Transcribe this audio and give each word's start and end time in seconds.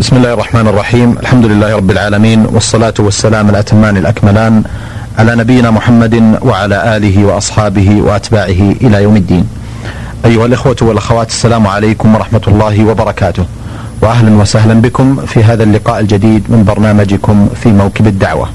بسم 0.00 0.16
الله 0.16 0.32
الرحمن 0.32 0.68
الرحيم 0.68 1.18
الحمد 1.18 1.46
لله 1.46 1.76
رب 1.76 1.90
العالمين 1.90 2.46
والصلاة 2.46 2.94
والسلام 2.98 3.50
الأتمان 3.50 3.96
الأكملان 3.96 4.62
على 5.18 5.34
نبينا 5.36 5.70
محمد 5.70 6.38
وعلى 6.42 6.96
آله 6.96 7.24
وأصحابه 7.24 8.00
وأتباعه 8.02 8.74
إلى 8.80 9.02
يوم 9.02 9.16
الدين 9.16 9.48
أيها 10.24 10.46
الإخوة 10.46 10.76
والأخوات 10.82 11.28
السلام 11.28 11.66
عليكم 11.66 12.14
ورحمة 12.14 12.40
الله 12.48 12.84
وبركاته 12.84 13.44
وأهلا 14.02 14.36
وسهلا 14.36 14.74
بكم 14.74 15.26
في 15.26 15.44
هذا 15.44 15.62
اللقاء 15.62 16.00
الجديد 16.00 16.44
من 16.48 16.64
برنامجكم 16.64 17.48
في 17.62 17.68
موكب 17.68 18.06
الدعوة 18.06 18.48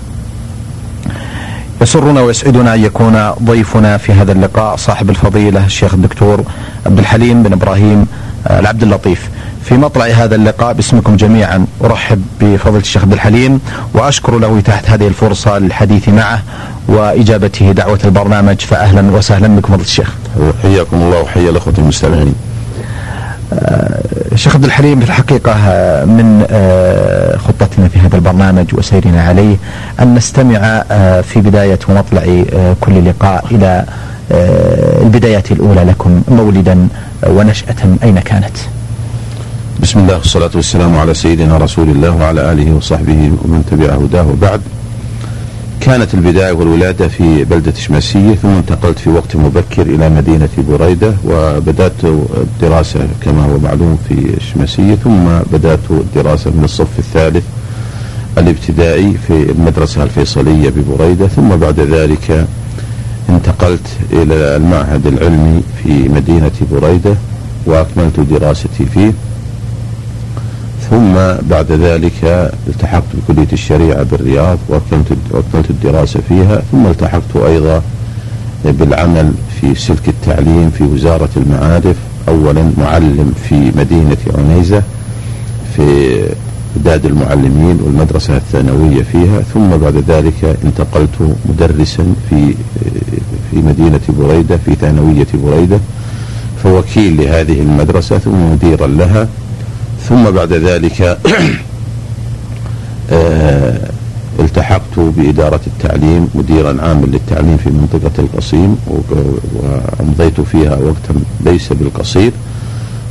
يسرنا 1.82 2.22
ويسعدنا 2.22 2.74
أن 2.74 2.84
يكون 2.84 3.32
ضيفنا 3.44 3.98
في 3.98 4.14
هذا 4.14 4.32
اللقاء 4.32 4.76
صاحب 4.76 5.10
الفضيلة 5.10 5.66
الشيخ 5.66 5.94
الدكتور 5.94 6.44
عبد 6.86 7.00
الحليم 7.00 7.44
بن 7.44 7.54
إبراهيم 7.54 8.08
العبد 8.50 8.84
اللطيف 8.84 9.30
في 9.64 9.74
مطلع 9.78 10.06
هذا 10.06 10.36
اللقاء 10.36 10.74
باسمكم 10.74 11.16
جميعا 11.16 11.66
أرحب 11.84 12.22
بفضيلة 12.42 12.82
الشيخ 12.82 13.02
عبد 13.02 13.14
الحليم 13.14 13.60
وأشكر 13.94 14.40
له 14.40 14.62
تحت 14.62 14.90
هذه 14.90 15.08
الفرصة 15.08 15.60
للحديث 15.60 16.10
معه 16.10 16.42
وإجابته 16.88 17.72
دعوة 17.72 18.00
البرنامج 18.06 18.60
فاهلا 18.62 19.12
وسهلا 19.12 19.48
بكم 19.48 19.68
فضيلة 19.68 19.84
الشيخ. 19.84 20.14
حياكم 20.62 20.98
الله 20.98 21.22
وحيا 21.22 21.50
الأخوة 21.50 21.74
المستمعين. 21.78 22.36
الشيخ 24.32 24.56
عبد 24.56 24.66
الحليم 24.66 25.00
في 25.00 25.06
الحقيقة 25.06 25.54
من 26.06 26.46
خطتنا 27.48 27.88
في 27.88 28.00
هذا 28.00 28.16
البرنامج 28.16 28.66
وسيرنا 28.74 29.24
عليه 29.24 29.56
أن 30.00 30.16
نستمع 30.16 30.84
في 31.22 31.42
بداية 31.42 31.80
ومطلع 31.90 32.44
كل 32.82 33.10
لقاء 33.10 33.46
إلى 33.52 33.86
البدايات 35.02 35.52
الأولى 35.52 35.84
لكم 35.84 36.22
مولدا 36.28 36.88
ونشأة 37.28 37.76
أين 38.04 38.20
كانت؟ 38.20 38.58
بسم 39.80 40.00
الله 40.00 40.18
والصلاة 40.18 40.50
والسلام 40.56 40.96
على 40.98 41.14
سيدنا 41.14 41.58
رسول 41.58 41.90
الله 41.90 42.12
وعلى 42.16 42.52
آله 42.52 42.74
وصحبه 42.76 43.32
ومن 43.44 43.64
تبع 43.72 43.94
هداه 43.94 44.28
وبعد 44.28 44.62
كانت 45.82 46.14
البداية 46.14 46.52
والولادة 46.52 47.08
في 47.08 47.44
بلدة 47.44 47.74
شماسية 47.74 48.36
ثم 48.36 48.48
انتقلت 48.50 49.00
في 49.00 49.10
وقت 49.10 49.36
مبكر 49.36 49.82
إلى 49.82 50.10
مدينة 50.10 50.50
بريدة 50.70 51.14
وبدأت 51.26 52.04
الدراسة 52.04 53.00
كما 53.22 53.46
هو 53.46 53.58
معلوم 53.60 53.98
في 54.10 54.34
شماسية 54.54 54.96
ثم 54.96 55.26
بدأت 55.54 55.80
الدراسة 55.92 56.52
من 56.52 56.64
الصف 56.64 57.00
الثالث 57.00 57.44
الابتدائي 58.38 59.14
في 59.28 59.52
المدرسة 59.52 60.04
الفيصلية 60.04 60.70
ببريدة 60.70 61.28
ثم 61.28 61.50
بعد 61.50 61.80
ذلك 61.80 62.46
انتقلت 63.30 63.88
إلى 64.14 64.56
المعهد 64.56 65.08
العلمي 65.08 65.64
في 65.84 65.90
مدينة 66.10 66.52
بريدة 66.72 67.16
وأكملت 67.66 68.20
دراستي 68.20 68.86
فيه 68.94 69.14
ثم 70.92 71.14
بعد 71.50 71.72
ذلك 71.72 72.52
التحقت 72.68 73.04
بكلية 73.14 73.48
الشريعة 73.54 74.04
بالرياض 74.04 74.58
وأكملت 74.70 75.70
الدراسة 75.70 76.20
فيها 76.30 76.62
ثم 76.72 76.86
التحقت 76.86 77.36
أيضا 77.48 77.82
بالعمل 78.66 79.32
في 79.62 79.76
سلك 79.76 80.08
التعليم 80.08 80.70
في 80.70 80.84
وزارة 80.84 81.30
المعارف 81.38 81.96
أولا 82.28 82.72
معلم 82.78 83.34
في 83.50 83.72
مدينة 83.76 84.18
عنيزة 84.38 84.84
في 85.76 86.18
إعداد 86.78 87.06
المعلمين 87.06 87.80
والمدرسة 87.82 88.38
الثانوية 88.38 89.04
فيها 89.04 89.42
ثم 89.54 89.70
بعد 89.70 90.04
ذلك 90.08 90.58
انتقلت 90.66 91.36
مدرسا 91.50 92.14
في 92.30 92.54
في 93.52 93.58
مدينة 93.58 94.00
بريدة 94.10 94.58
في 94.66 94.76
ثانوية 94.76 95.28
بريدة 95.34 95.80
فوكيل 96.64 97.18
لهذه 97.18 97.62
المدرسة 97.62 98.18
ثم 98.18 98.52
مديرا 98.52 98.88
لها. 98.88 99.28
ثم 100.10 100.32
بعد 100.32 100.54
ذلك 100.54 101.18
التحقت 104.40 105.00
بإدارة 105.00 105.62
التعليم 105.68 106.30
مديرا 106.36 106.82
عاما 106.82 107.06
للتعليم 107.06 107.58
في 107.58 107.70
منطقة 107.70 108.12
القصيم 108.20 108.78
وأمضيت 108.88 110.42
فيها 110.42 110.76
وقتا 110.76 111.14
ليس 111.46 111.74
بالقصير. 111.74 112.32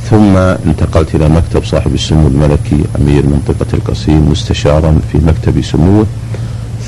ثم 0.09 0.37
انتقلت 0.37 1.15
إلى 1.15 1.29
مكتب 1.29 1.63
صاحب 1.63 1.93
السمو 1.93 2.27
الملكي 2.27 2.83
أمير 2.99 3.25
منطقة 3.25 3.65
القصيم 3.73 4.31
مستشارا 4.31 4.99
في 5.11 5.17
مكتب 5.17 5.61
سموه 5.61 6.05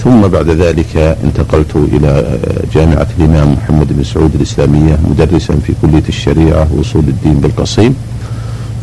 ثم 0.03 0.21
بعد 0.27 0.49
ذلك 0.49 1.17
انتقلت 1.23 1.75
إلى 1.75 2.39
جامعة 2.75 3.07
الإمام 3.19 3.53
محمد 3.53 3.93
بن 3.93 4.03
سعود 4.03 4.35
الإسلامية 4.35 4.97
مدرسا 5.09 5.55
في 5.67 5.73
كلية 5.81 6.03
الشريعة 6.09 6.67
وأصول 6.71 7.03
الدين 7.07 7.33
بالقصيم. 7.33 7.95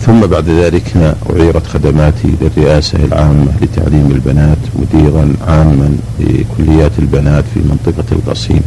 ثم 0.06 0.20
بعد 0.20 0.48
ذلك 0.48 1.16
أعيرت 1.30 1.66
خدماتي 1.66 2.34
للرئاسة 2.40 2.98
العامة 2.98 3.52
لتعليم 3.62 4.10
البنات 4.10 4.58
مديرا 4.74 5.32
عاما 5.48 5.96
لكليات 6.20 6.92
البنات 6.98 7.44
في 7.54 7.60
منطقة 7.60 8.04
القصيم. 8.12 8.62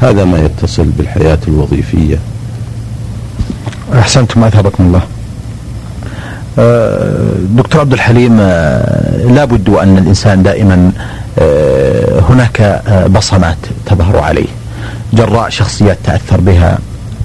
هذا 0.00 0.24
ما 0.24 0.38
يتصل 0.38 0.84
بالحياة 0.84 1.38
الوظيفية. 1.48 2.18
أحسنتم 3.94 4.44
أثابكم 4.44 4.84
الله. 4.84 5.02
دكتور 7.56 7.80
عبد 7.80 7.92
الحليم 7.92 8.36
لا 9.34 9.44
بد 9.44 9.68
أن 9.68 9.98
الإنسان 9.98 10.42
دائما 10.42 10.92
هناك 12.28 12.82
بصمات 13.10 13.58
تظهر 13.86 14.18
عليه. 14.18 14.48
جراء 15.12 15.48
شخصيات 15.48 15.98
تأثر 16.04 16.40
بها 16.40 16.78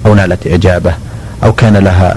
أو 0.06 0.14
نالت 0.14 0.46
إعجابه 0.46 0.92
أو 1.44 1.52
كان 1.52 1.76
لها 1.76 2.16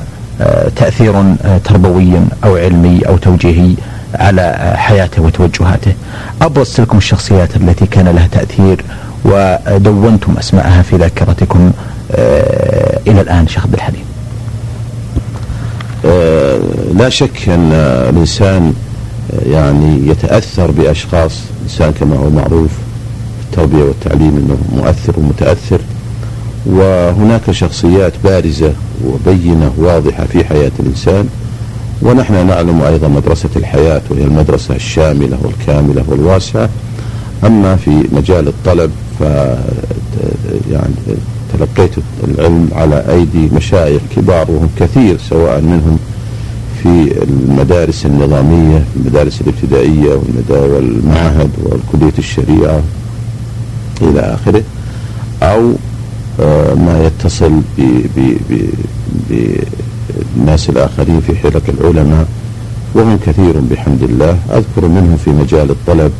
تأثير 0.75 1.36
تربوي 1.64 2.14
أو 2.44 2.58
علمي 2.58 3.02
أو 3.08 3.18
توجيهي 3.18 3.74
على 4.16 4.74
حياته 4.78 5.22
وتوجهاته. 5.22 5.94
أبرز 6.42 6.74
تلكم 6.74 6.97
الشخصيات 6.97 7.56
التي 7.56 7.86
كان 7.86 8.08
لها 8.08 8.28
تأثير 8.31 8.84
ودونتم 9.25 10.38
أسماءها 10.38 10.81
في 10.81 10.96
ذاكرتكم 10.96 11.72
إلى 13.08 13.22
الآن 13.22 13.47
شيخ 13.47 13.64
عبد 13.64 13.74
الحليم. 13.74 14.06
لا 16.97 17.09
شك 17.09 17.50
أن 17.50 17.72
الإنسان 18.09 18.74
يعني 19.46 20.08
يتأثر 20.08 20.72
بأشخاص 20.72 21.31
إنسان 21.64 21.91
كما 22.00 22.16
هو 22.16 22.30
معروف 22.30 22.72
في 23.40 23.46
التربية 23.52 23.84
والتعليم 23.84 24.38
أنه 24.38 24.58
مؤثر 24.81 25.20
ومتأثر. 25.20 25.80
وهناك 26.66 27.51
شخصيات 27.51 28.13
بارزة 28.23 28.73
وبينة 29.05 29.72
واضحة 29.77 30.25
في 30.25 30.44
حياة 30.44 30.72
الإنسان 30.79 31.29
ونحن 32.01 32.47
نعلم 32.47 32.81
أيضا 32.81 33.07
مدرسة 33.07 33.49
الحياة 33.55 34.01
وهي 34.09 34.23
المدرسة 34.23 34.75
الشاملة 34.75 35.38
والكاملة 35.41 36.03
والواسعة. 36.07 36.69
أما 37.45 37.75
في 37.75 38.03
مجال 38.11 38.47
الطلب 38.47 38.91
ف 39.19 39.23
يعني 40.72 40.94
تلقيت 41.53 41.91
العلم 42.23 42.69
على 42.75 43.03
أيدي 43.09 43.55
مشايخ 43.55 44.01
كبار 44.16 44.51
وهم 44.51 44.69
كثير 44.79 45.17
سواء 45.29 45.61
منهم 45.61 45.97
في 46.83 47.23
المدارس 47.23 48.05
النظامية 48.05 48.83
المدارس 48.95 49.41
الابتدائية 49.41 50.19
والمعهد 50.49 51.49
وكلية 51.66 52.13
الشريعة 52.19 52.81
إلى 54.01 54.19
آخره 54.19 54.63
أو 55.43 55.72
ما 56.86 57.03
يتصل 57.06 57.52
بالناس 59.30 60.69
الآخرين 60.69 61.22
في 61.28 61.36
حلق 61.36 61.62
العلماء 61.69 62.28
وهم 62.96 63.19
كثير 63.25 63.59
بحمد 63.72 64.03
الله. 64.03 64.38
أذكر 64.50 64.88
منهم 64.88 65.18
في 65.25 65.30
مجال 65.30 65.72
الطلب 65.72 66.12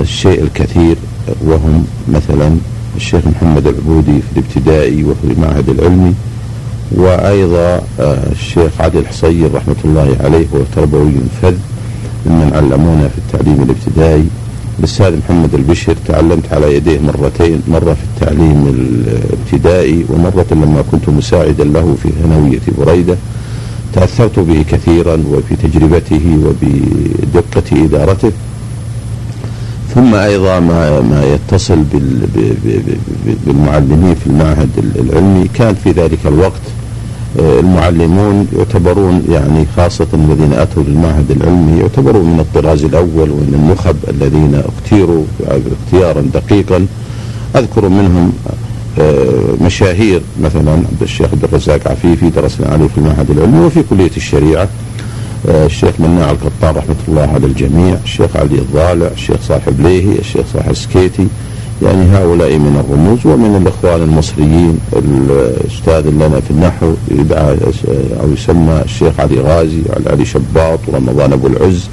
الشيء 0.00 0.42
الكثير 0.42 0.96
وهم 1.44 1.86
مثلا 2.08 2.56
الشيخ 2.96 3.26
محمد 3.26 3.66
العبودي 3.66 4.20
في 4.20 4.38
الابتدائي 4.38 5.04
وفي 5.04 5.24
المعهد 5.24 5.68
العلمي 5.68 6.14
وأيضا 6.92 7.82
الشيخ 8.32 8.80
عادل 8.80 9.06
حصير 9.06 9.54
رحمة 9.54 9.76
الله 9.84 10.16
عليه 10.20 10.46
وهو 10.52 10.62
تربوي 10.76 11.12
فذ 11.42 11.54
ممن 12.26 12.52
علمونا 12.54 13.08
في 13.08 13.18
التعليم 13.18 13.62
الابتدائي. 13.62 14.28
الأستاذ 14.78 15.16
محمد 15.16 15.54
البشر 15.54 15.96
تعلمت 16.06 16.52
على 16.52 16.76
يديه 16.76 17.00
مرتين 17.00 17.62
مرة 17.68 17.94
في 17.94 18.04
التعليم 18.14 18.66
الابتدائي 18.66 20.04
ومرة 20.08 20.46
لما 20.50 20.84
كنت 20.90 21.08
مساعدا 21.08 21.64
له 21.64 21.96
في 22.02 22.08
ثانوية 22.22 22.60
بريدة. 22.78 23.16
تأثرت 23.92 24.38
به 24.38 24.64
كثيرا 24.70 25.22
وفي 25.32 25.56
تجربته 25.56 26.38
وبدقة 26.44 27.84
إدارته. 27.84 28.32
ثم 29.94 30.14
أيضا 30.14 30.60
ما, 30.60 31.00
ما 31.00 31.24
يتصل 31.34 31.84
بالمعلمين 33.46 34.14
في 34.14 34.26
المعهد 34.26 34.68
العلمي. 34.78 35.48
كان 35.54 35.74
في 35.74 35.90
ذلك 35.90 36.18
الوقت 36.26 36.62
المعلمون 37.36 38.48
يعتبرون 38.58 39.24
يعني 39.30 39.66
خاصة 39.76 40.06
الذين 40.14 40.52
أتوا 40.52 40.82
للمعهد 40.82 41.30
العلمي 41.30 41.80
يعتبرون 41.80 42.24
من 42.24 42.40
الطراز 42.40 42.84
الأول 42.84 43.30
ومن 43.30 43.54
النخب 43.54 43.96
الذين 44.08 44.62
اختيروا 44.76 45.24
اختيارا 45.86 46.20
دقيقا. 46.20 46.86
أذكر 47.56 47.88
منهم 47.88 48.32
مشاهير 49.60 50.20
مثلا 50.42 50.70
عبد 50.72 51.02
الشيخ 51.02 51.32
عبد 51.32 51.44
الرزاق 51.44 51.88
عفيفي 51.88 52.30
درسنا 52.30 52.68
عليه 52.68 52.86
في 52.86 52.98
المعهد 52.98 53.30
العلمي 53.30 53.60
وفي 53.66 53.82
كلية 53.90 54.10
الشريعة. 54.16 54.68
آه، 55.48 55.66
الشيخ 55.66 56.00
مناع 56.00 56.30
القطان 56.30 56.74
رحمة 56.74 56.96
الله 57.08 57.22
على 57.34 57.46
الجميع 57.46 57.96
الشيخ 58.04 58.36
علي 58.36 58.54
الضالع 58.58 59.06
الشيخ 59.06 59.36
صالح 59.48 59.68
بليهي 59.68 60.18
الشيخ 60.18 60.46
صالح 60.52 60.66
السكيتي 60.66 61.26
يعني 61.82 62.16
هؤلاء 62.16 62.58
من 62.58 62.84
الرموز 62.84 63.26
ومن 63.26 63.56
الإخوان 63.62 64.02
المصريين 64.02 64.78
الأستاذ 64.92 66.10
لنا 66.10 66.40
في 66.40 66.50
النحو 66.50 66.92
يدعى 67.10 67.56
أو 68.22 68.32
يسمى 68.32 68.82
الشيخ 68.84 69.20
علي 69.20 69.40
غازي 69.40 69.82
علي 70.06 70.24
شباط 70.24 70.78
ورمضان 70.88 71.32
أبو 71.32 71.46
العز. 71.46 71.88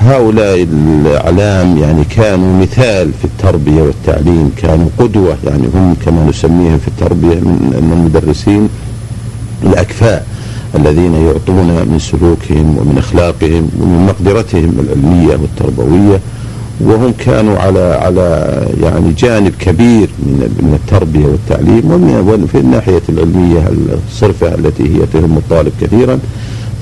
هؤلاء 0.00 0.62
الأعلام 0.62 1.78
يعني 1.78 2.04
كانوا 2.04 2.62
مثال 2.62 3.10
في 3.12 3.24
التربية 3.24 3.82
والتعليم 3.82 4.52
كانوا 4.56 4.88
قدوة 4.98 5.36
يعني 5.46 5.66
هم 5.74 5.96
كما 6.06 6.26
نسميهم 6.28 6.78
في 6.78 6.88
التربية 6.88 7.34
من 7.34 7.92
المدرسين 7.92 8.68
الأكفاء 9.62 10.26
الذين 10.74 11.14
يعطون 11.14 11.66
من 11.66 11.98
سلوكهم 11.98 12.78
ومن 12.78 12.98
أخلاقهم 12.98 13.70
ومن 13.80 14.06
مقدرتهم 14.06 14.72
العلمية 14.80 15.38
والتربوية. 15.42 16.20
وهم 16.80 17.12
كانوا 17.18 17.58
على 17.58 17.80
على 17.80 18.56
يعني 18.82 19.12
جانب 19.12 19.52
كبير 19.58 20.08
من 20.18 20.58
من 20.62 20.78
التربية 20.84 21.26
والتعليم 21.26 21.90
ومن 21.90 22.46
في 22.52 22.58
الناحية 22.58 23.02
العلمية 23.08 23.70
الصرفة 24.08 24.54
التي 24.54 24.82
هي 24.82 25.06
تهم 25.12 25.36
الطالب 25.36 25.72
كثيرا 25.80 26.18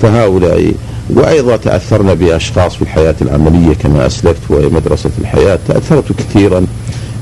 فهؤلاء 0.01 0.73
وأيضا 1.09 1.57
تأثرنا 1.57 2.13
بأشخاص 2.13 2.75
في 2.75 2.81
الحياة 2.81 3.15
العملية 3.21 3.73
كما 3.73 4.05
أسلفت 4.05 4.41
وهي 4.49 4.65
مدرسة 4.65 5.09
الحياة 5.21 5.59
تأثرت 5.67 6.11
كثيرا 6.11 6.65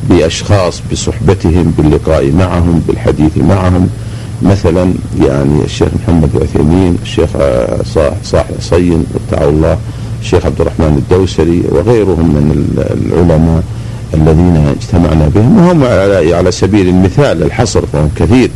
بأشخاص 0.10 0.82
بصحبتهم 0.92 1.74
باللقاء 1.78 2.32
معهم 2.32 2.82
بالحديث 2.88 3.38
معهم. 3.38 3.90
مثلا 4.42 4.94
يعني 5.22 5.64
الشيخ 5.64 5.88
محمد 6.04 6.30
العثيمين 6.36 6.98
الشيخ 7.04 7.30
صاحب 8.24 8.56
صين 8.60 9.06
وتعالى 9.16 9.50
الله 9.50 9.78
الشيخ 10.22 10.46
عبد 10.46 10.62
الرحمن 10.62 11.04
الدوسري 11.04 11.64
وغيرهم 11.70 12.28
من 12.36 12.76
العلماء 12.78 13.64
الذين 14.14 14.76
اجتمعنا 14.80 15.28
بهم 15.36 15.58
وهم 15.58 15.84
على 16.34 16.52
سبيل 16.52 16.88
المثال 16.88 17.44
الحصر 17.44 17.86
فهم 17.94 18.10
كثير. 18.16 18.50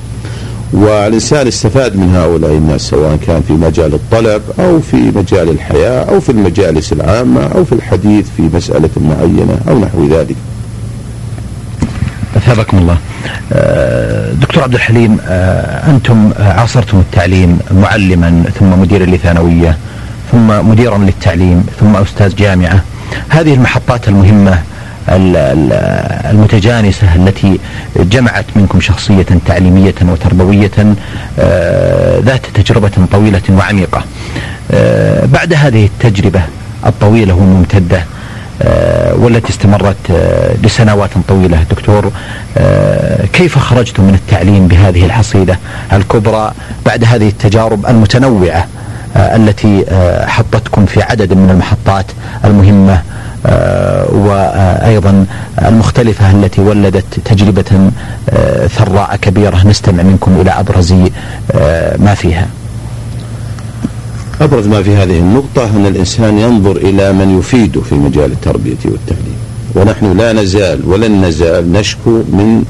والإنسان 0.73 1.47
استفاد 1.47 1.95
من 1.95 2.15
هؤلاء 2.15 2.51
الناس 2.51 2.81
سواء 2.81 3.17
كان 3.27 3.41
في 3.47 3.53
مجال 3.53 3.93
الطلب 3.93 4.41
أو 4.59 4.79
في 4.79 4.95
مجال 4.95 5.49
الحياة 5.49 6.03
أو 6.03 6.19
في 6.19 6.31
المجالس 6.31 6.93
العامة 6.93 7.43
أو 7.43 7.65
في 7.65 7.71
الحديث 7.71 8.25
في 8.37 8.41
مسألة 8.53 8.89
معينة 8.97 9.57
أو 9.69 9.79
نحو 9.79 10.07
ذلك. 10.07 10.35
أثابكم 12.37 12.77
الله. 12.77 12.97
آه، 13.53 14.33
دكتور 14.33 14.63
عبد 14.63 14.73
الحليم 14.73 15.17
آه، 15.27 15.91
أنتم 15.91 16.31
عاصرتم 16.39 16.99
التعليم 16.99 17.59
معلما 17.71 18.43
ثم 18.59 18.81
مديرا 18.81 19.05
لثانوية 19.05 19.77
ثم 20.31 20.69
مديرا 20.69 20.97
للتعليم 20.97 21.65
ثم 21.79 21.95
أستاذ 21.95 22.35
جامعة. 22.35 22.83
هذه 23.29 23.53
المحطات 23.53 24.07
المهمة 24.07 24.59
المتجانسة 26.31 27.15
التي 27.15 27.59
جمعت 27.95 28.45
منكم 28.55 28.81
شخصية 28.81 29.25
تعليمية 29.45 29.95
وتربوية 30.01 30.71
آه، 31.39 32.19
ذات 32.19 32.45
تجربة 32.45 32.91
طويلة 33.11 33.41
وعميقة. 33.49 34.03
آه، 34.71 35.25
بعد 35.25 35.53
هذه 35.53 35.85
التجربة 35.85 36.41
الطويلة 36.85 37.33
والممتدة 37.33 38.03
آه، 38.61 39.15
والتي 39.15 39.49
استمرت 39.49 39.97
لسنوات 40.63 41.09
طويلة 41.27 41.63
دكتور 41.63 42.11
كيف 43.33 43.57
خرجتم 43.57 44.03
من 44.03 44.13
التعليم 44.13 44.67
بهذه 44.67 45.05
الحصيلة 45.05 45.57
الكبرى 45.93 46.51
بعد 46.85 47.03
هذه 47.03 47.27
التجارب 47.27 47.85
المتنوعة 47.85 48.67
التي 49.15 49.85
حطتكم 50.27 50.85
في 50.85 51.01
عدد 51.01 51.33
من 51.33 51.49
المحطات 51.49 52.05
المهمة 52.45 53.01
آه، 53.45 54.13
وأيضا 54.13 55.25
المختلفة 55.65 56.31
التي 56.31 56.61
ولدت 56.61 57.19
تجربة 57.25 57.91
آه، 58.29 58.67
ثراء 58.67 59.15
كبيرة 59.15 59.67
نستمع 59.67 60.03
منكم 60.03 60.41
إلى 60.41 60.51
أبرز 60.51 60.93
آه، 61.51 61.97
ما 61.97 62.13
فيها. 62.13 62.47
أبرز 64.41 64.67
ما 64.67 64.83
في 64.83 64.95
هذه 64.95 65.19
النقطة 65.19 65.69
أن 65.75 65.85
الإنسان 65.85 66.37
ينظر 66.37 66.77
إلى 66.77 67.13
من 67.13 67.39
يفيده 67.39 67.81
في 67.81 67.95
مجال 67.95 68.31
التربية 68.31 68.77
والتعليم. 68.85 69.37
ونحن 69.75 70.17
لا 70.17 70.33
نزال 70.33 70.79
ولن 70.85 71.25
نزال 71.25 71.71
نشكو 71.71 72.09
من 72.09 72.63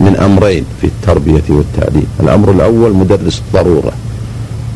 من 0.00 0.16
أمرين 0.16 0.64
في 0.80 0.86
التربية 0.86 1.42
والتعليم. 1.48 2.06
الأمر 2.20 2.50
الأول 2.50 2.94
مدرس 2.94 3.42
الضرورة 3.46 3.92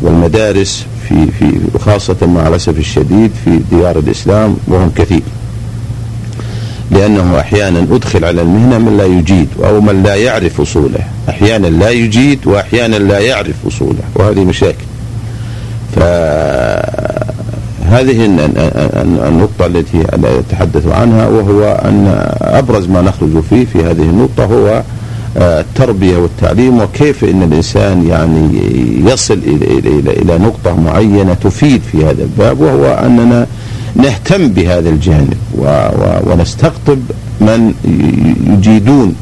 والمدارس 0.02 0.86
في 1.08 1.26
في 1.38 1.60
وخاصة 1.74 2.26
مع 2.26 2.48
الأسف 2.48 2.78
الشديد 2.78 3.30
في 3.44 3.60
ديار 3.70 3.98
الإسلام 3.98 4.56
وهم 4.68 4.90
كثير. 4.96 5.22
لأنه 6.90 7.40
أحيانا 7.40 7.78
أدخل 7.78 8.24
على 8.24 8.42
المهنة 8.42 8.78
من 8.78 8.96
لا 8.96 9.04
يجيد 9.04 9.48
أو 9.64 9.80
من 9.80 10.02
لا 10.02 10.14
يعرف 10.14 10.60
أصوله. 10.60 11.00
أحيانا 11.28 11.66
لا 11.66 11.90
يجيد 11.90 12.46
وأحيانا 12.46 12.96
لا 12.96 13.18
يعرف 13.18 13.54
أصوله 13.66 14.02
وهذه 14.14 14.44
مشاكل. 14.44 14.84
فهذه 15.96 17.20
النقطة 19.28 19.66
التي 19.66 20.02
أتحدث 20.24 20.86
عنها 20.86 21.28
وهو 21.28 21.64
أن 21.84 22.26
أبرز 22.42 22.86
ما 22.86 23.02
نخرج 23.02 23.42
فيه 23.50 23.64
في 23.64 23.78
هذه 23.78 24.02
النقطة 24.02 24.44
هو 24.44 24.82
التربية 25.36 26.16
والتعليم 26.16 26.80
وكيف 26.80 27.24
أن 27.24 27.42
الإنسان 27.42 28.06
يعني 28.06 28.48
يصل 29.10 29.34
إلى, 29.34 29.78
إلى, 29.78 30.12
إلى 30.12 30.38
نقطة 30.38 30.80
معينة 30.80 31.34
تفيد 31.34 31.82
في 31.92 32.04
هذا 32.04 32.22
الباب 32.22 32.60
وهو 32.60 32.84
أننا 32.86 33.46
نهتم 33.94 34.48
بهذا 34.48 34.88
الجانب 34.88 35.36
ونستقطب 36.26 36.98
من 37.40 37.74
يجيدون 38.46 39.14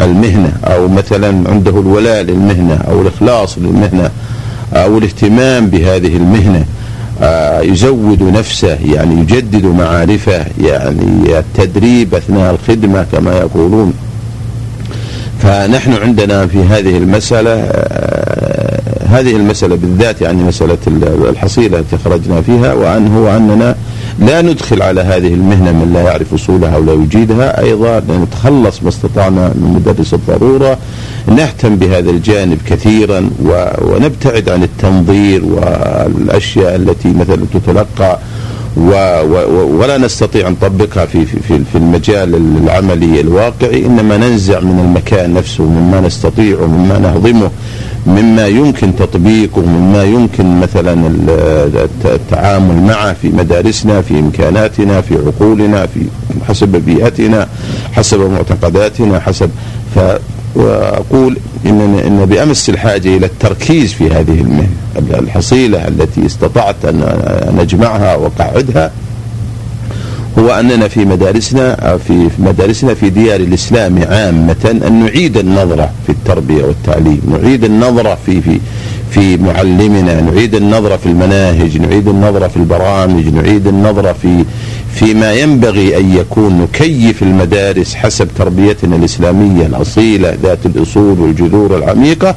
المهنة 0.00 0.52
أو 0.64 0.88
مثلا 0.88 1.50
عنده 1.50 1.80
الولاء 1.80 2.22
للمهنة 2.22 2.74
أو 2.74 3.02
الإخلاص 3.02 3.58
للمهنة 3.58 4.10
أو 4.74 4.98
الاهتمام 4.98 5.66
بهذه 5.66 6.16
المهنة 6.16 6.64
آه، 7.22 7.60
يزود 7.60 8.22
نفسه 8.22 8.78
يعني 8.84 9.20
يجدد 9.20 9.66
معارفه 9.66 10.44
يعني 10.60 11.38
التدريب 11.38 12.14
أثناء 12.14 12.54
الخدمة 12.54 13.06
كما 13.12 13.32
يقولون. 13.38 13.94
فنحن 15.42 15.92
عندنا 15.92 16.46
في 16.46 16.58
هذه 16.58 16.96
المسألة 16.96 17.50
آه، 17.50 18.80
هذه 19.06 19.36
المسألة 19.36 19.76
بالذات 19.76 20.22
يعني 20.22 20.42
مسألة 20.42 20.78
الحصيلة 21.30 21.78
التي 21.78 21.98
خرجنا 22.04 22.42
فيها 22.42 22.74
وأن 22.74 23.06
هو 23.06 23.36
أننا 23.36 23.76
لا 24.18 24.42
ندخل 24.42 24.82
على 24.82 25.00
هذه 25.00 25.34
المهنة 25.34 25.72
من 25.72 25.92
لا 25.92 26.02
يعرف 26.02 26.34
أصولها 26.34 26.76
ولا 26.76 26.92
يجيدها. 26.92 27.62
أيضا 27.62 28.02
نتخلص 28.10 28.82
ما 28.82 28.88
استطعنا 28.88 29.48
من 29.48 29.82
مدرس 29.86 30.14
الضرورة 30.14 30.78
نهتم 31.26 31.76
بهذا 31.76 32.10
الجانب 32.10 32.58
كثيرا 32.66 33.30
ونبتعد 33.82 34.48
عن 34.48 34.62
التنظير 34.62 35.44
والأشياء 35.44 36.76
التي 36.76 37.08
مثلا 37.08 37.44
تتلقى 37.54 38.18
و 38.76 38.90
و 39.22 39.78
ولا 39.80 39.98
نستطيع 39.98 40.48
أن 40.48 40.52
نطبقها 40.52 41.06
في, 41.06 41.26
في, 41.26 41.64
في 41.72 41.78
المجال 41.78 42.34
العملي 42.34 43.20
الواقعي 43.20 43.86
إنما 43.86 44.16
ننزع 44.16 44.60
من 44.60 44.80
المكان 44.80 45.34
نفسه 45.34 45.64
مما 45.64 46.00
نستطيع 46.00 46.60
ومما 46.60 46.98
نهضمه. 46.98 47.50
مما 48.06 48.46
يمكن 48.46 48.96
تطبيقه 48.96 49.60
مما 49.60 50.04
يمكن 50.04 50.60
مثلا 50.60 51.10
التعامل 52.04 52.82
معه 52.82 53.12
في 53.12 53.28
مدارسنا 53.28 54.02
في 54.02 54.18
إمكاناتنا 54.18 55.00
في 55.00 55.14
عقولنا 55.14 55.86
في 55.86 56.00
حسب 56.48 56.68
بيئتنا 56.68 57.48
حسب 57.92 58.20
معتقداتنا 58.20 59.20
حسب 59.20 59.50
ف 59.94 59.98
وأقول 60.54 61.36
ان 61.66 61.80
إن 62.06 62.26
بأمس 62.26 62.70
الحاجة 62.70 63.16
إلى 63.16 63.26
التركيز 63.26 63.92
في 63.92 64.04
هذه 64.10 64.40
المهنة 64.40 64.68
الحصيلة 65.18 65.88
التي 65.88 66.26
استطعت 66.26 66.84
أن 66.84 67.56
أجمعها 67.60 68.14
وأقعدها. 68.16 68.90
هو 70.38 70.50
اننا 70.50 70.88
في 70.88 71.04
مدارسنا 71.04 71.98
في 72.06 72.28
مدارسنا 72.38 72.94
في 72.94 73.10
ديار 73.10 73.40
الإسلام 73.40 74.02
عامة 74.02 74.80
أن 74.86 75.04
نعيد 75.04 75.36
النظرة 75.36 75.90
في 76.06 76.12
التربية 76.12 76.64
والتعليم، 76.64 77.20
نعيد 77.42 77.64
النظرة 77.64 78.18
في 78.26 78.40
في 78.40 78.60
في 79.10 79.36
معلمنا، 79.36 80.20
نعيد 80.20 80.54
النظرة 80.54 80.96
في 80.96 81.06
المناهج، 81.06 81.78
نعيد 81.78 82.08
النظرة 82.08 82.48
في 82.48 82.56
البرامج، 82.56 83.28
نعيد 83.28 83.66
النظرة 83.66 84.12
في 84.22 84.44
فيما 84.94 85.32
ينبغي 85.32 85.96
أن 85.96 86.16
يكون 86.16 86.60
نكيف 86.60 87.22
المدارس 87.22 87.94
حسب 87.94 88.28
تربيتنا 88.38 88.96
الإسلامية 88.96 89.66
الأصيلة 89.66 90.36
ذات 90.42 90.66
الأصول 90.66 91.20
والجذور 91.20 91.76
العميقة 91.76 92.34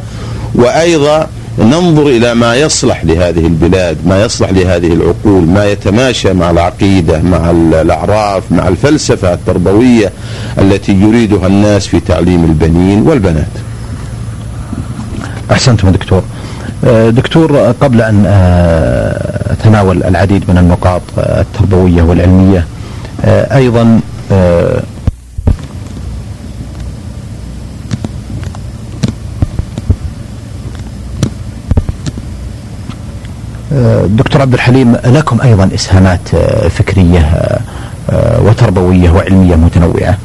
وأيضا 0.56 1.28
ننظر 1.60 2.08
إلى 2.08 2.34
ما 2.34 2.56
يصلح 2.56 3.06
لهذه 3.06 3.46
البلاد 3.48 3.98
ما 4.06 4.24
يصلح 4.24 4.50
لهذه 4.50 4.94
العقول 4.94 5.44
ما 5.44 5.66
يتماشى 5.66 6.34
مع 6.34 6.52
العقيدة 6.52 7.22
مع 7.22 7.52
الأعراف 7.52 8.52
مع 8.52 8.68
الفلسفة 8.68 9.34
التربوية 9.34 10.12
التي 10.60 10.92
يريدها 10.94 11.48
الناس 11.48 11.88
في 11.88 12.00
تعليم 12.00 12.44
البنين 12.44 13.02
والبنات. 13.02 13.48
أحسنتم 15.52 15.90
دكتور. 15.90 16.24
دكتور 17.10 17.58
قبل 17.58 18.02
أن 18.02 18.26
أتناول 19.52 20.04
العديد 20.04 20.44
من 20.48 20.58
النقاط 20.58 21.02
التربوية 21.18 22.02
والعلمية 22.02 22.68
أيضا 23.52 24.00
دكتور 34.08 34.42
عبد 34.42 34.54
الحليم 34.54 34.96
لكم 35.06 35.42
أيضا 35.42 35.70
إسهامات 35.76 36.30
فكرية 36.70 37.50
وتربوية 38.40 39.10
وعلمية 39.12 39.56
متنوعة. 39.56 40.18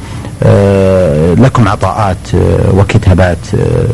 لكم 1.43 1.67
عطاءات 1.67 2.17
وكتابات 2.73 3.37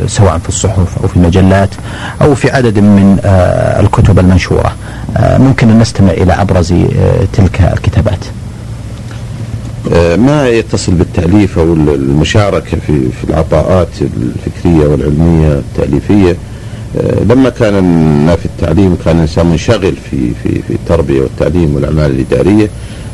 سواء 0.08 0.38
في 0.38 0.50
الصحف 0.50 0.98
أو 1.04 1.08
في 1.08 1.16
المجلات 1.18 1.70
أو 2.22 2.36
في 2.36 2.52
عدد 2.52 2.80
من 2.80 3.20
الكتب 3.80 4.20
المنشورة. 4.20 4.76
ممكن 5.20 5.70
أن 5.70 5.80
نستمع 5.80 6.12
إلى 6.12 6.34
أبرز 6.34 6.74
تلك 7.34 7.62
الكتابات. 7.74 8.20
ما 10.18 10.48
يتصل 10.50 10.92
بالتأليف 10.92 11.60
أو 11.60 11.74
المشاركة 11.74 12.78
في 12.88 13.30
العطاءات 13.30 13.88
الفكرية 14.02 14.88
والعلمية 14.88 15.52
التأليفية 15.54 16.32
آه، 16.32 16.36
لما 17.30 17.50
كان 17.50 18.36
في 18.36 18.46
التعليم 18.46 18.98
كان 19.06 19.16
الإنسان 19.16 19.46
منشغل 19.46 19.94
في 20.12 20.32
في 20.44 20.62
في 20.68 20.74
التربية 20.74 21.22
والتعليم 21.22 21.76
والأعمال 21.76 22.12
الإدارية. 22.12 22.70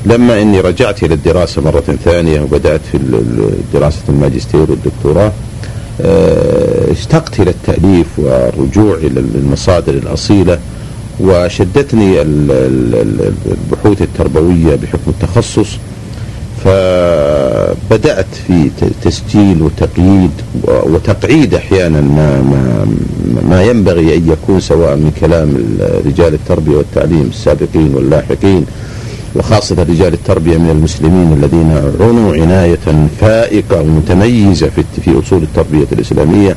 لما 0.06 0.42
إني 0.42 0.62
رجعت 0.62 1.04
إلى 1.04 1.14
الدراسة 1.14 1.62
مرة 1.62 1.98
ثانية 2.06 2.42
وبدأت 2.42 2.82
في 2.92 3.00
دراسة 3.74 4.02
الماجستير 4.10 4.72
والدكتوراه 4.72 5.32
آه، 6.02 6.92
اشتقت 6.92 7.40
إلى 7.40 7.50
التأليف 7.52 8.08
والرجوع 8.18 8.96
إلى 8.96 9.20
المصادر 9.36 9.94
الأصيلة 9.94 10.60
وشدتني 11.20 12.22
البحوث 12.22 14.02
التربوية 14.02 14.76
بحكم 14.76 15.12
التخصص. 15.12 15.78
فبدأت 16.64 18.26
في 18.48 18.70
تسجيل 19.04 19.62
وتقييد 19.62 20.32
وتقعيد 20.68 21.54
أحيانا 21.54 22.02
ما, 22.02 22.42
ما, 22.42 22.86
ما 23.50 23.64
ينبغي 23.64 24.18
أن 24.18 24.30
يكون 24.32 24.60
سواء 24.60 24.96
من 24.96 25.12
كلام 25.22 25.58
رجال 26.06 26.34
التربية 26.34 26.76
والتعليم 26.76 27.30
السابقين 27.34 27.96
واللاحقين 27.96 28.66
وخاصة 29.36 29.84
رجال 29.84 30.14
التربية 30.14 30.58
من 30.58 30.70
المسلمين 30.70 31.34
الذين 31.34 31.72
عنوا 32.00 32.34
عناية 32.36 33.08
فائقة 33.22 33.82
ومتميزة 33.82 34.70
في, 35.06 35.20
أصول 35.20 35.44
التربية 35.44 35.88
الإسلامية. 35.92 36.56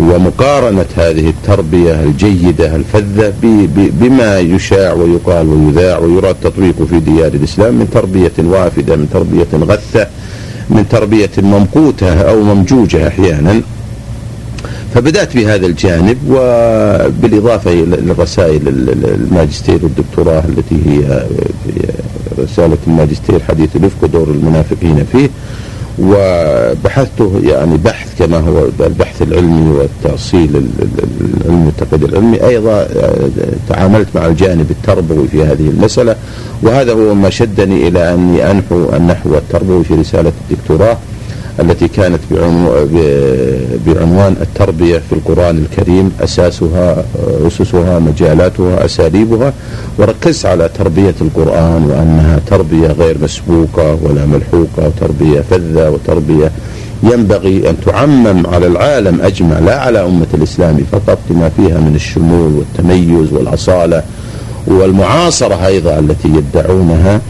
ومقارنة 0.00 0.86
هذه 0.96 1.28
التربية 1.28 2.02
الجيدة 2.02 2.76
الفذة 2.76 3.32
بما 4.00 4.38
يشاع 4.38 4.92
ويقال 4.92 5.46
ويذاع 5.48 5.98
ويراد 5.98 6.36
تطبيقه 6.42 6.84
في 6.84 7.00
ديار 7.00 7.34
الإسلام 7.34 7.74
من 7.74 7.90
تربية 7.90 8.32
وافدة 8.38 8.96
من 8.96 9.08
تربية 9.12 9.64
غثة 9.74 10.06
من 10.70 10.88
تربية 10.88 11.30
ممقوتة 11.38 12.20
أو 12.20 12.42
ممجوجة 12.42 13.08
أحيانا. 13.08 13.60
فبدأت 14.94 15.36
بهذا 15.36 15.66
الجانب 15.66 16.16
وبالإضافة 16.28 17.72
إلى 17.72 17.94
الرسائل 17.94 18.60
الماجستير 19.04 19.78
والدكتوراه 19.82 20.42
التي 20.48 20.78
هي 20.86 21.26
رسالة 22.38 22.76
الماجستير 22.86 23.40
حديث 23.48 23.76
الإفك 23.76 24.02
ودور 24.02 24.28
المنافقين 24.30 25.06
فيه. 25.12 25.28
وبحثته 25.98 27.40
يعني 27.44 27.76
بحث 27.76 28.18
كما 28.18 28.38
هو 28.38 28.64
البحث 28.80 29.22
العلمي 29.22 29.70
والتأصيل 29.70 30.62
العلمي 31.40 31.66
والتقييد 31.66 32.04
العلمي 32.04 32.46
أيضا 32.46 32.88
تعاملت 33.68 34.08
مع 34.14 34.26
الجانب 34.26 34.70
التربوي 34.70 35.28
في 35.28 35.42
هذه 35.42 35.68
المسألة 35.68 36.16
وهذا 36.62 36.92
هو 36.92 37.14
ما 37.14 37.30
شدني 37.30 37.88
إلى 37.88 38.14
أني 38.14 38.50
أنحو 38.50 38.88
النحو 38.96 39.34
التربوي 39.34 39.84
في 39.84 39.94
رسالة 39.94 40.32
الدكتوراه. 40.50 40.96
التي 41.60 41.88
كانت 41.88 42.20
بعنوان 43.86 44.36
التربية 44.40 44.98
في 44.98 45.12
القرآن 45.12 45.58
الكريم 45.58 46.12
أساسها 46.20 47.04
أسسها 47.46 47.98
مجالاتها 47.98 48.84
أساليبها 48.84 49.52
وركزت 49.98 50.46
على 50.46 50.70
تربية 50.78 51.14
القرآن 51.20 51.84
وأنها 51.90 52.40
تربية 52.46 52.86
غير 52.86 53.16
مسبوقة 53.22 53.98
ولا 54.02 54.26
ملحوقة 54.26 54.86
وتربية 54.86 55.40
فذة 55.40 55.90
وتربية 55.90 56.50
ينبغي 57.02 57.70
أن 57.70 57.76
تعمم 57.86 58.46
على 58.46 58.66
العالم 58.66 59.20
أجمع 59.20 59.58
لا 59.58 59.80
على 59.80 60.04
أمة 60.04 60.26
الإسلام 60.34 60.78
فقط 60.92 61.18
بما 61.30 61.48
فيها 61.56 61.78
من 61.78 61.92
الشمول 61.94 62.52
والتميز 62.52 63.32
والأصالة 63.32 64.02
والمعاصرة 64.66 65.66
أيضا 65.66 65.98
التي 65.98 66.28
يدعونها. 66.28 67.20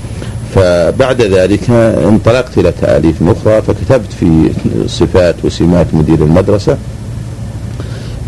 فبعد 0.55 1.23
ذلك 1.23 1.71
انطلقت 1.71 2.59
إلى 2.59 2.73
تأليف 2.73 3.23
أخرى 3.23 3.63
فكتبت 3.63 4.13
في 4.21 4.51
صفات 4.87 5.35
وسمات 5.45 5.87
مدير 5.93 6.25
المدرسة 6.25 6.77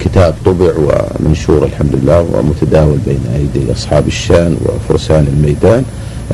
كتاب 0.00 0.34
طبع 0.44 0.72
ومنشور 0.76 1.64
الحمد 1.64 1.94
لله 2.02 2.26
ومتداول 2.32 2.98
بين 3.06 3.20
أيدي 3.34 3.72
أصحاب 3.72 4.06
الشان 4.06 4.56
وفرسان 4.64 5.26
الميدان 5.36 5.84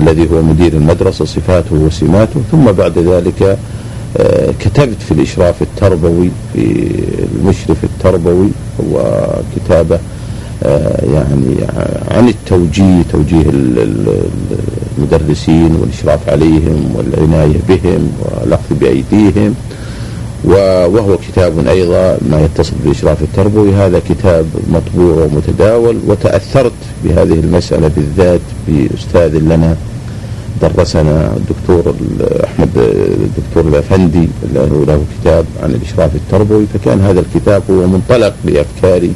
الذي 0.00 0.30
هو 0.30 0.42
مدير 0.42 0.73
المدرسة 0.73 1.25
صفاته 1.25 1.76
وسماته. 1.76 2.40
ثم 2.52 2.73
بعد 2.73 2.99
ذلك 2.99 3.59
آه، 4.16 4.52
كتبت 4.61 5.02
في 5.02 5.12
الإشراف 5.12 5.62
التربوي 5.62 6.30
في 6.52 6.90
المشرف 7.35 7.85
التربوي 7.85 8.49
وكتابة 8.78 9.99
آه، 10.62 11.04
يعني 11.14 11.57
عن 12.11 12.28
التوجيه 12.28 13.02
توجيه 13.12 13.45
المدرسين 14.99 15.76
والإشراف 15.81 16.28
عليهم 16.28 16.95
والعناية 16.95 17.61
بهم 17.69 18.12
والأخذ 18.21 18.75
بأيديهم 18.81 19.55
وهو 20.45 21.17
كتاب 21.19 21.67
أيضا 21.67 22.19
ما 22.31 22.45
يتصل 22.45 22.73
بالإشراف 22.85 23.23
التربوي. 23.23 23.75
هذا 23.75 24.00
كتاب 24.09 24.47
مطبوع 24.71 25.25
ومتداول 25.25 25.97
وتأثرت 26.07 26.73
بهذه 27.05 27.33
المسألة 27.33 27.88
بالذات 27.97 28.40
بأستاذ 28.69 29.38
لنا 29.38 29.76
درسنا 30.62 31.37
الدكتور 31.37 31.95
أحمد 32.45 32.69
الدكتور 32.76 33.73
الأفندي 33.73 34.28
له 34.55 34.85
له 34.88 35.05
كتاب 35.21 35.45
عن 35.62 35.71
الإشراف 35.71 36.14
التربوي. 36.14 36.67
فكان 36.75 37.00
هذا 37.00 37.21
الكتاب 37.21 37.62
هو 37.71 37.87
منطلق 37.87 38.35
لأفكاري 38.45 39.12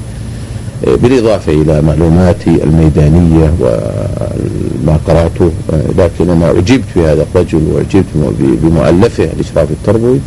بالإضافة 0.87 1.53
إلى 1.53 1.83
معلوماتي 1.83 2.65
الميدانية 2.65 3.53
وما 3.61 4.99
قرأته 5.09 5.51
لكن 5.99 6.31
أنا 6.31 6.47
أعجبت 6.47 6.85
بهذا 6.97 7.27
الرجل 7.35 7.63
وأعجبت 7.73 8.37
بمؤلفه 8.63 9.25
الإشراف 9.25 9.71
التربوي 9.71 10.19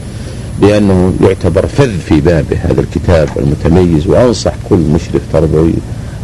لأنه 0.62 1.14
يعتبر 1.22 1.66
فذ 1.68 1.98
في 2.00 2.22
بابه 2.22 2.58
هذا 2.58 2.82
الكتاب 2.82 3.30
المتميز 3.38 4.08
وأنصح 4.08 4.54
كل 4.70 4.78
مشرف 4.78 5.22
تربوي 5.34 5.74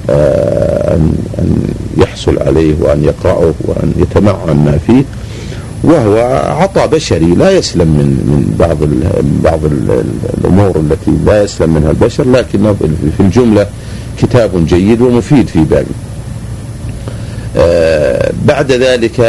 آه، 0.09 0.95
أن 0.95 1.13
أن 1.39 1.57
يحصل 1.97 2.39
عليه 2.39 2.73
وأن 2.81 3.03
يقرأه 3.03 3.53
وأن 3.61 3.93
يتمعن 3.97 4.65
ما 4.65 4.77
فيه. 4.87 5.03
وهو 5.83 6.17
عطاء 6.61 6.87
بشري 6.87 7.25
لا 7.25 7.51
يسلم 7.51 7.87
من 7.87 8.05
من 8.05 8.55
بعض 8.59 8.77
بعض 9.43 9.59
الأمور 10.37 10.75
التي 10.75 11.11
لا 11.25 11.43
يسلم 11.43 11.73
منها 11.73 11.91
البشر 11.91 12.31
لكن 12.31 12.73
في 13.17 13.19
الجملة 13.23 13.67
كتاب 14.17 14.65
جيد 14.67 15.01
ومفيد 15.01 15.47
في 15.47 15.59
بابه 15.59 15.85
آه 17.57 18.31
بعد 18.45 18.71
ذلك 18.71 19.19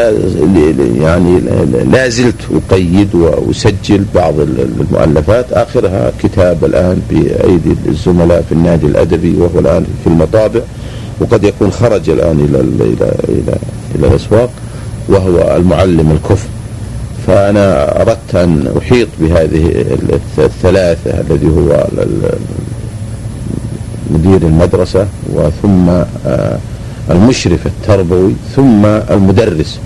يعني 1.01 1.41
لا 1.93 2.09
زلت 2.09 2.37
أقيد 2.71 3.15
وأسجل 3.15 4.05
بعض 4.15 4.35
المؤلفات. 4.41 5.53
آخرها 5.53 6.12
كتاب 6.23 6.65
الآن 6.65 7.03
بأيدي 7.11 7.77
الزملاء 7.89 8.45
في 8.49 8.53
النادي 8.53 8.87
الأدبي 8.87 9.37
وهو 9.37 9.59
الآن 9.59 9.85
في 10.05 10.11
المطابع. 10.11 10.61
وقد 11.21 11.45
يكون 11.45 11.71
خرج 11.71 12.11
الآن 12.11 12.49
إلى 12.49 12.61
إلى 12.61 13.15
إلى 13.29 13.57
إلى 13.95 14.07
الأسواق 14.09 14.51
وهو 15.09 15.57
المعلم 15.57 16.11
الكفر 16.11 16.49
فأنا 17.27 18.01
أردت 18.01 18.35
أن 18.35 18.73
أحيط 18.79 19.09
بهذه 19.21 19.85
الثلاثة 20.39 21.21
الذي 21.21 21.47
هو 21.49 21.87
مدير 24.14 24.42
المدرسة 24.42 25.07
وثم 25.33 25.88
آه، 26.26 26.59
المشرف 27.11 27.66
التربوي 27.66 28.33
ثم 28.57 28.87
المدرس. 28.87 29.78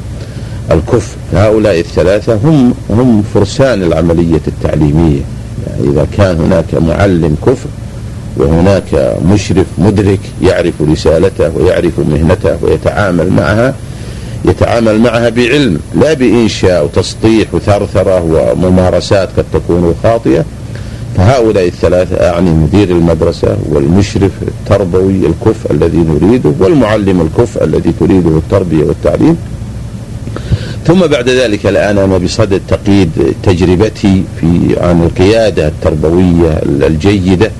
الكفء 0.70 1.16
هؤلاء 1.32 1.80
الثلاثة 1.80 2.34
هم 2.34 2.74
هم 2.90 3.22
فرسان 3.34 3.82
العملية 3.82 4.40
التعليمية. 4.48 5.20
يعني 5.66 5.90
إذا 5.90 6.06
كان 6.16 6.40
هناك 6.40 6.74
معلم 6.74 7.36
كفء 7.46 7.68
وهناك 8.36 9.16
مشرف 9.32 9.66
مدرك 9.78 10.20
يعرف 10.42 10.74
رسالته 10.80 11.56
ويعرف 11.56 11.98
مهنته 11.98 12.56
ويتعامل 12.62 13.30
معها 13.30 13.74
يتعامل 14.44 15.00
معها 15.00 15.28
بعلم 15.28 15.78
لا 15.94 16.12
بإنشاء 16.12 16.84
وتسطيح 16.84 17.54
وثرثرة 17.54 18.22
وممارسات 18.22 19.28
قد 19.36 19.44
تكون 19.52 19.94
خاطئة. 20.02 20.44
فهؤلاء 21.16 21.66
الثلاثة 21.66 22.16
أعني 22.30 22.50
مدير 22.50 22.90
المدرسة 22.90 23.56
والمشرف 23.68 24.30
التربوي 24.42 25.26
الكف 25.26 25.70
الذي 25.70 25.98
نريده 25.98 26.52
والمعلم 26.60 27.20
الكف 27.20 27.62
الذي 27.62 27.92
تريده 28.00 28.30
التربية 28.30 28.84
والتعليم. 28.84 29.36
ثم 30.86 31.00
بعد 31.06 31.28
ذلك 31.28 31.66
الآن 31.66 31.98
أنا 31.98 32.18
بصدد 32.18 32.60
تقييد 32.68 33.10
تجربتي 33.42 34.24
في 34.40 34.76
عن 34.80 35.02
القيادة 35.02 35.68
التربوية 35.68 36.60
الجيدة 36.62 37.50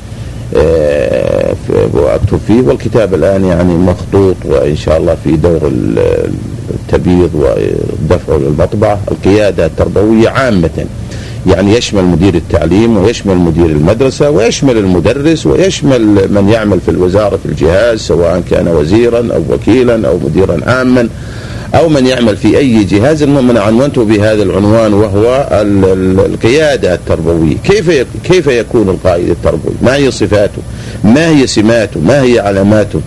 آه، 0.57 1.55
وأكتب 1.93 2.41
فيه 2.47 2.61
والكتاب 2.61 3.15
الآن 3.15 3.45
يعني 3.45 3.75
مخطوط 3.75 4.37
وإن 4.45 4.77
شاء 4.77 4.97
الله 4.99 5.17
في 5.25 5.33
دور 5.37 5.73
التبييض 6.75 7.31
ودفعه 7.35 8.37
للمطبعة 8.37 8.99
القيادة 9.11 9.67
التربوية 9.67 10.29
عامة. 10.29 10.87
يعني 11.47 11.77
يشمل 11.77 12.05
مدير 12.05 12.35
التعليم 12.35 12.97
ويشمل 12.97 13.37
مدير 13.37 13.67
المدرسة 13.67 14.31
ويشمل 14.31 14.77
المدرس 14.77 15.47
ويشمل 15.47 16.03
من 16.31 16.49
يعمل 16.49 16.81
في 16.81 16.91
الوزارة 16.91 17.37
في 17.37 17.47
الجهاز 17.47 18.01
سواء 18.01 18.43
كان 18.51 18.69
وزيرا 18.69 19.29
أو 19.35 19.43
وكيلا 19.55 20.09
أو 20.09 20.19
مديرا 20.19 20.61
عاما 20.67 21.09
أو 21.75 21.89
من 21.89 22.07
يعمل 22.07 22.37
في 22.37 22.59
أي 22.59 22.85
جهاز. 22.85 23.23
المهم 23.23 23.51
أنا 23.51 23.61
عنونته 23.61 24.05
بهذا 24.05 24.43
العنوان 24.43 24.95
وهو 24.95 25.49
القيادة 26.27 26.95
التربوية. 26.95 27.57
كيف 27.65 28.07
كيف 28.25 28.47
يكون 28.47 28.89
القائد 28.89 29.31
التربوي؟ 29.31 29.75
ما 29.83 29.97
هي 29.97 30.11
صفاته؟ 30.11 30.63
ما 31.05 31.29
هي 31.29 31.47
سماته؟ 31.47 32.01
ما 32.01 32.23
هي 32.23 32.39
علاماته؟ 32.39 33.01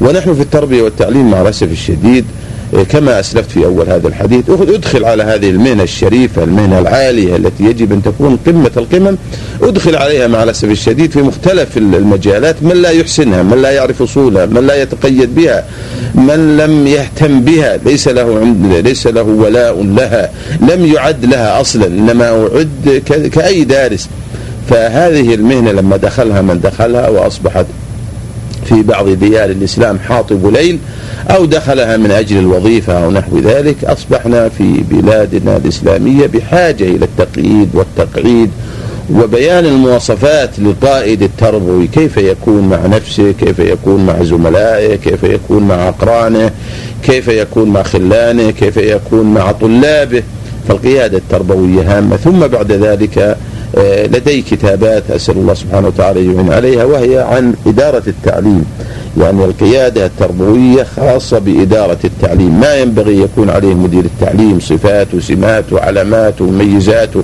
ونحن 0.00 0.34
في 0.34 0.40
التربية 0.40 0.82
والتعليم 0.82 1.30
مع 1.30 1.42
الأسف 1.42 1.72
الشديد 1.72 2.24
كما 2.82 3.20
أسلفت 3.20 3.50
في 3.50 3.64
أول 3.64 3.88
هذا 3.88 4.08
الحديث 4.08 4.50
أدخل 4.50 5.04
على 5.04 5.22
هذه 5.22 5.50
المهنة 5.50 5.82
الشريفة 5.82 6.44
المهنة 6.44 6.78
العالية 6.78 7.36
التي 7.36 7.64
يجب 7.64 7.92
أن 7.92 8.02
تكون 8.02 8.38
قمة 8.46 8.70
القمم 8.76 9.16
أدخل 9.62 9.96
عليها 9.96 10.26
مع 10.26 10.42
الأسف 10.42 10.64
الشديد 10.64 11.10
في 11.10 11.22
مختلف 11.22 11.76
المجالات 11.76 12.62
من 12.62 12.76
لا 12.82 12.90
يحسنها 12.90 13.42
من 13.42 13.62
لا 13.62 13.70
يعرف 13.70 14.02
أصولها 14.02 14.46
من 14.46 14.66
لا 14.66 14.82
يتقيد 14.82 15.34
بها 15.34 15.64
من 16.14 16.56
لم 16.56 16.86
يهتم 16.86 17.40
بها 17.40 17.76
ليس 17.76 18.08
له 18.08 18.54
ليس 18.84 19.06
له 19.06 19.22
ولاء 19.22 19.82
لها 19.82 20.30
لم 20.60 20.86
يعد 20.94 21.24
لها 21.24 21.60
أصلا 21.60 21.86
إنما 21.86 22.28
أعد 22.30 23.02
كأي 23.32 23.64
دارس. 23.64 24.08
فهذه 24.70 25.34
المهنة 25.34 25.72
لما 25.72 25.96
دخلها 25.96 26.42
من 26.42 26.60
دخلها 26.60 27.08
وأصبحت 27.08 27.66
في 28.64 28.82
بعض 28.82 29.08
ديار 29.08 29.50
الإسلام 29.50 29.98
حاطب 29.98 30.46
ليل 30.46 30.78
أو 31.30 31.44
دخلها 31.44 31.96
من 31.96 32.10
أجل 32.10 32.38
الوظيفة 32.38 33.04
أو 33.04 33.10
نحو 33.10 33.38
ذلك 33.38 33.84
أصبحنا 33.84 34.48
في 34.48 34.84
بلادنا 34.90 35.56
الإسلامية 35.56 36.26
بحاجة 36.26 36.84
إلى 36.84 37.04
التقييد 37.04 37.68
والتقعيد 37.74 38.50
وبيان 39.10 39.64
المواصفات 39.64 40.50
للقائد 40.58 41.22
التربوي 41.22 41.86
كيف 41.86 42.16
يكون 42.16 42.68
مع 42.68 42.86
نفسه 42.86 43.32
كيف 43.32 43.58
يكون 43.58 44.06
مع 44.06 44.22
زملائه 44.22 44.96
كيف 44.96 45.22
يكون 45.22 45.62
مع 45.62 45.88
أقرانه 45.88 46.50
كيف 47.02 47.28
يكون 47.28 47.68
مع 47.68 47.82
خلانه 47.82 48.50
كيف 48.50 48.76
يكون 48.76 49.34
مع 49.34 49.52
طلابه. 49.52 50.22
فالقيادة 50.68 51.18
التربوية 51.18 51.98
هامة. 51.98 52.16
ثم 52.16 52.46
بعد 52.46 52.72
ذلك 52.72 53.36
آه، 53.78 54.06
لدي 54.06 54.42
كتابات 54.42 55.10
أسأل 55.10 55.36
الله 55.36 55.54
سبحانه 55.54 55.88
وتعالى 55.88 56.26
يعين 56.26 56.52
عليها 56.52 56.84
وهي 56.84 57.18
عن 57.18 57.54
إدارة 57.66 58.02
التعليم. 58.06 58.64
يعني 59.20 59.44
القيادة 59.44 60.06
التربوية 60.06 60.86
خاصة 60.96 61.38
بإدارة 61.38 61.98
التعليم. 62.04 62.60
ما 62.60 62.74
ينبغي 62.74 63.20
يكون 63.20 63.50
عليه 63.50 63.74
مدير 63.74 64.04
التعليم 64.04 64.60
صفاته 64.60 65.20
سماته 65.20 65.80
علاماته 65.80 66.44
مميزاته. 66.44 67.22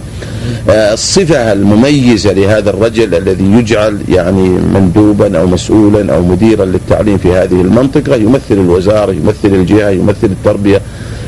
آه، 0.70 0.92
الصفة 0.92 1.52
المميزة 1.52 2.32
لهذا 2.32 2.70
الرجل 2.70 3.14
الذي 3.14 3.44
يجعل 3.44 3.98
يعني 4.08 4.48
مندوبا 4.48 5.38
أو 5.38 5.46
مسؤولا 5.46 6.14
أو 6.14 6.22
مديرا 6.22 6.64
للتعليم 6.64 7.18
في 7.18 7.32
هذه 7.32 7.60
المنطقة 7.60 8.16
يمثل 8.16 8.40
الوزارة 8.50 9.12
يمثل 9.12 9.54
الجهة 9.54 9.90
يمثل 9.90 10.26
التربية 10.26 10.80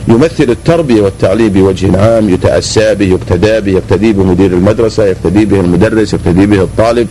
يمثل 0.09 0.51
التربية 0.51 1.03
والتعليم 1.03 1.49
بوجه 1.49 1.99
عام 1.99 2.29
يتأسى 2.29 2.95
به 2.95 3.07
يقتدى 3.07 3.61
به 3.61 3.73
يقتدي 3.73 4.13
به 4.13 4.25
مدير 4.25 4.53
المدرسة 4.53 5.05
يقتدي 5.05 5.45
به 5.45 5.61
المدرس 5.61 6.15
يقتدي 6.15 6.47
به 6.47 6.63
الطالب. 6.63 7.09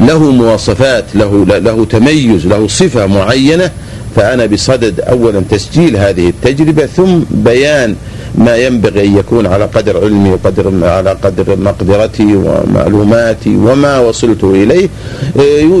له 0.00 0.18
مواصفات 0.30 1.04
له 1.14 1.44
له 1.46 1.84
تميز 1.84 2.46
له 2.46 2.68
صفة 2.68 3.06
معينة 3.06 3.70
فأنا 4.16 4.46
بصدد 4.46 5.00
أولا 5.00 5.42
تسجيل 5.50 5.96
هذه 5.96 6.28
التجربة 6.28 6.86
ثم 6.86 7.18
بيان 7.30 7.96
ما 8.34 8.56
ينبغي 8.56 9.06
أن 9.06 9.16
يكون 9.16 9.46
على 9.46 9.64
قدر 9.64 10.04
علمي 10.04 10.30
وقدر 10.30 10.72
على 10.82 11.10
قدر 11.10 11.56
مقدرتي 11.56 12.36
ومعلوماتي 12.36 13.56
وما 13.56 13.98
وصلت 13.98 14.44
إليه. 14.44 14.88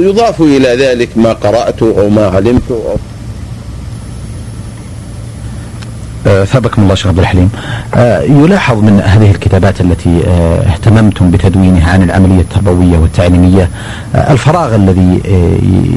يضاف 0.08 0.40
إلى 0.42 0.76
ذلك 0.76 1.08
ما 1.16 1.32
قرأته 1.32 2.00
أو 2.00 2.08
ما 2.08 2.26
علمته 2.26 2.74
أو 2.74 2.92
آه، 2.92 2.98
ثابكم 6.24 6.82
الله 6.82 6.94
شيخ 6.94 7.06
عبد 7.06 7.18
الحليم. 7.18 7.50
آه، 7.94 8.20
يلاحظ 8.22 8.78
من 8.78 9.00
هذه 9.04 9.30
الكتابات 9.30 9.80
التي 9.80 10.20
آه، 10.28 10.58
اهتممتم 10.66 11.30
بتدوينها 11.30 11.92
عن 11.92 12.02
العملية 12.02 12.40
التربوية 12.40 12.98
والتعليمية 12.98 13.68
الفراغ 14.14 14.74
الذي 14.74 15.20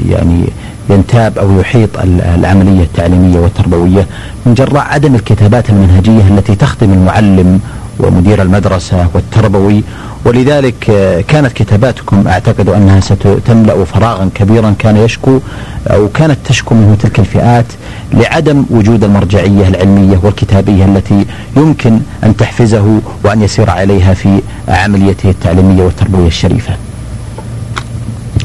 يعني 0.08 0.44
ينتاب 0.90 1.38
أو 1.38 1.60
يحيط 1.60 1.88
العملية 2.34 2.82
التعليمية 2.82 3.38
والتربوية 3.38 4.06
من 4.46 4.54
جراء 4.54 4.84
عدم 4.84 5.14
الكتابات 5.14 5.70
المنهجية 5.70 6.28
التي 6.30 6.54
تخدم 6.54 6.92
المعلم 6.92 7.60
ومدير 8.00 8.42
المدرسة 8.42 9.08
والتربوي. 9.14 9.82
ولذلك 10.24 10.90
آه، 10.90 11.20
كانت 11.20 11.52
كتاباتكم 11.52 12.28
أعتقد 12.28 12.68
أنها 12.68 13.00
ستملأ 13.00 13.84
فراغا 13.84 14.30
كبيرا 14.34 14.74
كان 14.78 14.96
يشكو 14.96 15.38
أو 15.86 16.08
كانت 16.08 16.38
تشكو 16.44 16.74
منه 16.74 16.96
تلك 17.02 17.18
الفئات 17.18 17.64
لعدم 18.12 18.64
وجود 18.70 19.04
المرجعية 19.04 19.68
العلمية 19.68 20.20
والكتابية 20.22 20.84
التي 20.84 21.24
يمكن 21.56 22.00
أن 22.24 22.36
تحفزه 22.36 23.00
وأن 23.24 23.42
يسير 23.42 23.70
عليها 23.70 24.14
في 24.14 24.40
عمليته 24.68 25.30
التعليمية 25.30 25.82
والتربوية 25.82 26.26
الشريفة. 26.26 26.76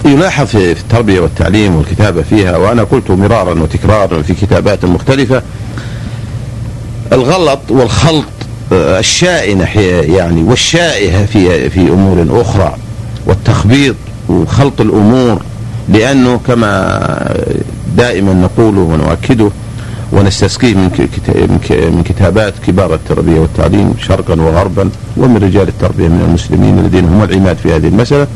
يلاحظ 0.05 0.45
في 0.45 0.71
التربية 0.71 1.19
والتعليم 1.19 1.75
والكتابة 1.75 2.21
فيها 2.21 2.57
وأنا 2.57 2.83
قلت 2.83 3.11
مرارا 3.11 3.61
وتكرارا 3.61 4.21
في 4.21 4.33
كتابات 4.33 4.85
مختلفة 4.85 5.41
الغلط 7.13 7.59
والخلط 7.69 8.25
الشائنة 8.71 9.65
يعني 10.15 10.43
والشائهة 10.43 11.25
في 11.25 11.69
في 11.69 11.79
أمور 11.79 12.41
أخرى 12.41 12.75
والتخبيط 13.25 13.95
وخلط 14.29 14.81
الأمور 14.81 15.41
لأنه 15.89 16.39
كما 16.47 16.99
دائما 17.97 18.33
نقوله 18.33 18.79
ونؤكده 18.79 19.49
ونستسقيه 20.11 20.73
من 20.73 20.89
من 21.69 22.03
كتابات 22.03 22.53
كبار 22.67 22.93
التربية 22.93 23.39
والتعليم 23.39 23.93
شرقا 24.07 24.41
وغربا 24.41 24.89
ومن 25.17 25.37
رجال 25.37 25.67
التربية 25.67 26.07
من 26.07 26.21
المسلمين 26.27 26.79
الذين 26.79 27.05
هم 27.05 27.23
العماد 27.23 27.57
في 27.57 27.75
هذه 27.75 27.87
المسألة. 27.87 28.27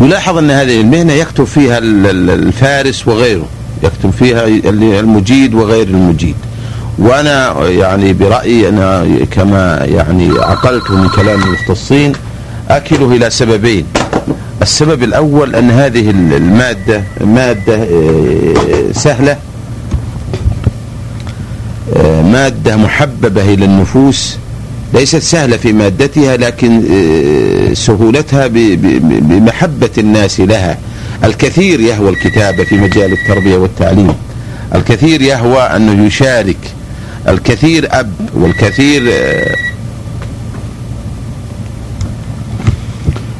يلاحظ 0.00 0.38
أن 0.38 0.50
هذه 0.50 0.80
المهنة 0.80 1.12
يكتب 1.12 1.44
فيها 1.44 1.78
الفارس 1.78 3.08
وغيره 3.08 3.46
يكتب 3.82 4.10
فيها 4.10 4.46
المجيد 5.00 5.54
وغير 5.54 5.88
المجيد. 5.88 6.34
وأنا 6.98 7.68
يعني 7.68 8.12
برأيي 8.12 8.68
أنا 8.68 9.06
كما 9.30 9.84
يعني 9.84 10.30
عقلت 10.38 10.90
من 10.90 11.08
كلام 11.08 11.42
المختصين 11.42 12.12
اكله 12.68 13.12
إلى 13.12 13.30
سببين. 13.30 13.84
السبب 14.62 15.02
الأول 15.02 15.54
أن 15.54 15.70
هذه 15.70 16.10
المادة 16.10 17.02
مادة 17.20 17.74
آه، 17.74 18.92
سهلة. 18.92 19.36
آه، 21.96 22.22
مادة 22.22 22.76
محببة 22.76 23.42
إلى 23.54 23.64
النفوس. 23.64 24.36
ليست 24.94 25.16
سهلة 25.16 25.56
في 25.56 25.72
مادتها 25.72 26.36
لكن 26.36 26.82
آه، 26.90 27.74
سهولتها 27.74 28.46
بمحبة 28.46 29.90
الناس 29.98 30.40
لها. 30.40 30.78
الكثير 31.24 31.80
يهوى 31.80 32.10
الكتابه 32.10 32.64
في 32.64 32.74
مجال 32.76 33.12
التربية 33.12 33.56
والتعليم. 33.56 34.14
الكثير 34.74 35.22
يهوى 35.22 35.60
انه 35.62 36.06
يشارك 36.06 36.56
الكثير 37.28 37.88
أب 37.90 38.12
والكثير 38.34 39.02
آه، 39.12 39.56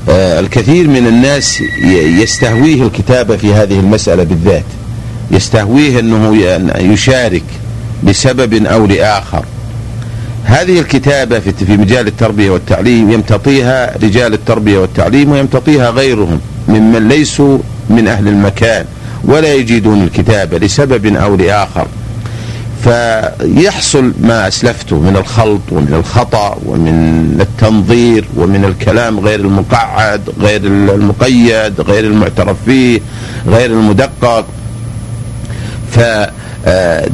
آه، 0.09 0.41
الكثير 0.41 0.89
من 0.89 1.07
الناس 1.07 1.63
يستهويه 2.21 2.83
الكتابة 2.83 3.37
في 3.37 3.55
هذه 3.55 3.81
المسألة 3.81 4.25
بالذات. 4.25 4.65
يستهويه 5.31 6.01
أنه 6.01 6.37
يشارك 6.79 7.45
لسبب 8.03 8.67
أو 8.67 8.87
لآخر. 8.87 9.45
هذه 10.45 10.81
الكتابة 10.81 11.41
في 11.41 11.77
مجال 11.77 12.07
التربية 12.07 12.51
والتعليم 12.51 13.11
يمتطيها 13.11 13.97
رجال 14.03 14.35
التربية 14.35 14.79
والتعليم 14.79 15.31
ويمتطيها 15.31 15.91
غيرهم 15.91 16.41
ممن 16.69 17.09
ليسوا 17.09 17.59
من 17.91 18.09
أهل 18.09 18.29
المكان 18.29 18.85
ولا 19.25 19.55
يجيدون 19.55 20.03
الكتابة 20.05 20.59
لسبب 20.59 21.17
أو 21.17 21.37
لآخر. 21.37 21.87
فيحصل 22.85 24.13
ما 24.21 24.49
أسلفته 24.49 24.97
من 24.99 25.17
الخلط 25.17 25.61
ومن 25.73 25.95
الخطأ 25.95 26.59
ومن 26.67 27.37
التنظير 27.41 28.25
ومن 28.37 28.65
الكلام 28.65 29.21
غير 29.21 29.41
المقعد 29.41 30.31
غير 30.41 30.61
المقيد 30.65 31.81
غير 31.81 32.05
المعترف 32.05 32.57
فيه 32.67 33.01
غير 33.47 33.71
المدقق. 33.71 34.47
ف 35.91 36.01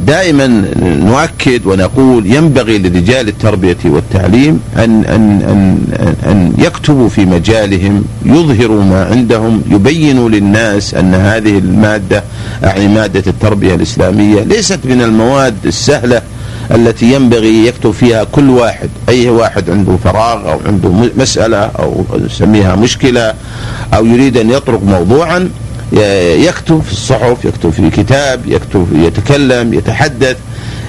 دائما 0.07 0.47
نؤكد 0.81 1.65
ونقول 1.65 2.25
ينبغي 2.25 2.77
لرجال 2.77 3.27
التربية 3.27 3.77
والتعليم 3.85 4.59
أن, 4.77 5.05
أن, 5.05 5.41
أن, 5.41 6.15
أن 6.31 6.53
يكتبوا 6.57 7.09
في 7.09 7.25
مجالهم 7.25 8.03
يظهروا 8.25 8.83
ما 8.83 9.05
عندهم 9.05 9.61
يبينوا 9.69 10.29
للناس 10.29 10.93
أن 10.93 11.13
هذه 11.13 11.57
المادة 11.57 12.23
أعني 12.63 12.87
مادة 12.87 13.23
التربية 13.27 13.75
الإسلامية 13.75 14.41
ليست 14.43 14.79
من 14.85 15.01
المواد 15.01 15.55
السهلة 15.65 16.21
التي 16.71 17.13
ينبغي 17.13 17.67
يكتب 17.67 17.91
فيها 17.91 18.23
كل 18.23 18.49
واحد 18.49 18.89
أي 19.09 19.29
واحد 19.29 19.69
عنده 19.69 19.97
فراغ 20.03 20.51
أو 20.51 20.59
عنده 20.65 20.89
مسألة 21.17 21.57
أو 21.57 22.05
نسميها 22.25 22.75
مشكلة 22.75 23.33
أو 23.93 24.05
يريد 24.05 24.37
أن 24.37 24.49
يطرق 24.49 24.83
موضوعا. 24.83 25.49
يكتب 25.93 26.81
في 26.81 26.91
الصحف 26.91 27.45
يكتب 27.45 27.69
في 27.69 27.89
كتاب 27.89 28.41
يكتب 28.45 28.87
يتكلم 28.95 29.73
يتحدث. 29.73 30.37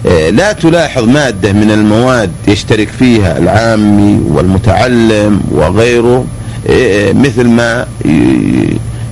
آه، 0.07 0.31
لا 0.31 0.53
تلاحظ 0.53 1.05
مادة 1.05 1.53
من 1.53 1.71
المواد 1.71 2.31
يشترك 2.49 2.89
فيها 2.89 3.39
العامي 3.39 4.21
والمتعلم 4.29 5.41
وغيره 5.51 6.25
آه، 6.71 7.13
مثل 7.13 7.45
ما 7.45 7.87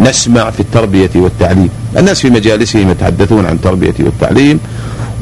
نسمع 0.01 0.51
في 0.51 0.61
التربية 0.61 1.11
والتعليم. 1.15 1.69
الناس 1.97 2.21
في 2.21 2.31
مجالسهم 2.31 2.91
يتحدثون 2.91 3.47
عن 3.47 3.55
التربية 3.55 3.95
والتعليم 3.99 4.61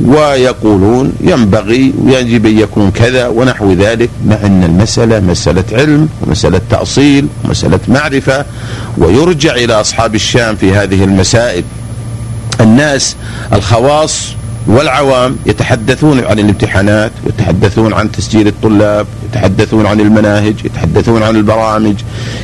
ويقولون 0.01 1.13
ينبغي 1.21 1.93
ويجب 2.05 2.47
أن 2.47 2.59
يكون 2.59 2.91
كذا 2.91 3.29
ونحو 3.29 3.73
ذلك 3.73 4.11
مع 4.27 4.37
أن 4.45 4.65
المسألة 4.65 5.21
مسألة 5.21 5.65
علم 5.73 6.09
ومسألة 6.23 6.61
تأصيل 6.71 7.27
ومسألة 7.45 7.81
معرفة 7.89 8.45
ويرجع 8.99 9.55
إلى 9.55 9.81
أصحاب 9.81 10.15
الشام 10.15 10.57
في 10.57 10.73
هذه 10.73 11.05
المسائل. 11.05 11.65
الناس 12.61 13.17
الخواص 13.53 14.35
والعوام 14.67 15.37
يتحدثون 15.47 16.25
عن 16.25 16.39
الامتحانات 16.39 17.13
يتحدثون 17.27 17.93
عن 17.93 18.13
تسجيل 18.13 18.47
الطلاب 18.47 19.07
يتحدثون 19.29 19.87
عن 19.87 20.01
المناهج 20.01 20.55
يتحدثون 20.65 21.23
عن 21.23 21.37
البرامج 21.37 21.95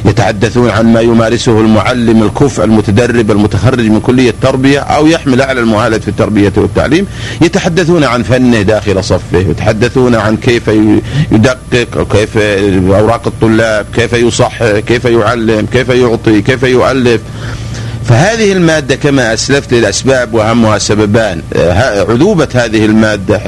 يتحدثون 0.05 0.71
عن 0.71 0.93
ما 0.93 1.01
يمارسه 1.01 1.61
المعلم 1.61 2.23
الكفء 2.23 2.65
المتدرب 2.65 3.31
المتخرج 3.31 3.81
من 3.81 4.01
كلية 4.01 4.31
التربية 4.31 4.81
أو 4.81 5.07
يحمل 5.07 5.41
أعلى 5.41 5.61
المؤهلات 5.61 6.03
في 6.03 6.09
التربية 6.09 6.53
والتعليم 6.57 7.07
يتحدثون 7.41 8.05
عن 8.05 8.23
فنه 8.23 8.63
داخل 8.63 9.05
صفه 9.05 9.39
يتحدثون 9.39 10.15
عن 10.15 10.37
كيف 10.37 10.71
يدقق 11.33 11.97
أو 11.97 12.05
كيف 12.07 12.37
أوراق 12.89 13.27
الطلاب 13.27 13.87
كيف 13.95 14.13
يصحح 14.13 14.65
كيف 14.87 15.05
يعلم 15.05 15.67
كيف 15.73 15.89
يعطي 15.89 16.43
كيف 16.43 16.63
يؤلف. 16.63 17.21
فهذه 18.09 18.53
المادة 18.53 18.97
كما 18.97 19.35
أسلفت 19.35 19.73
للأسباب 19.75 20.35
وأهمها 20.35 20.79
سببان 20.79 21.43
عذوبة 22.09 22.49
هذه 22.55 22.85
المادة 22.85 23.39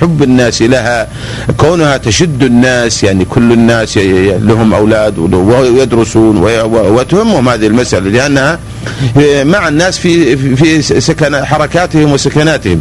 حب 0.00 0.22
الناس 0.22 0.62
لها 0.62 1.08
كونها 1.56 1.96
تشد 1.96 2.42
الناس 2.42 3.04
يعني 3.04 3.24
كل 3.24 3.52
الناس 3.52 3.96
لهم 3.98 4.74
أولاد 4.74 5.18
ويدرسون 5.34 6.36
وتهمهم 6.72 7.48
هذه 7.48 7.66
المسألة 7.66 8.10
لأنها 8.10 8.58
مع 9.44 9.68
الناس 9.68 9.98
في 9.98 10.36
في 10.56 10.82
سكن 11.00 11.44
حركاتهم 11.44 12.12
وسكناتهم. 12.12 12.80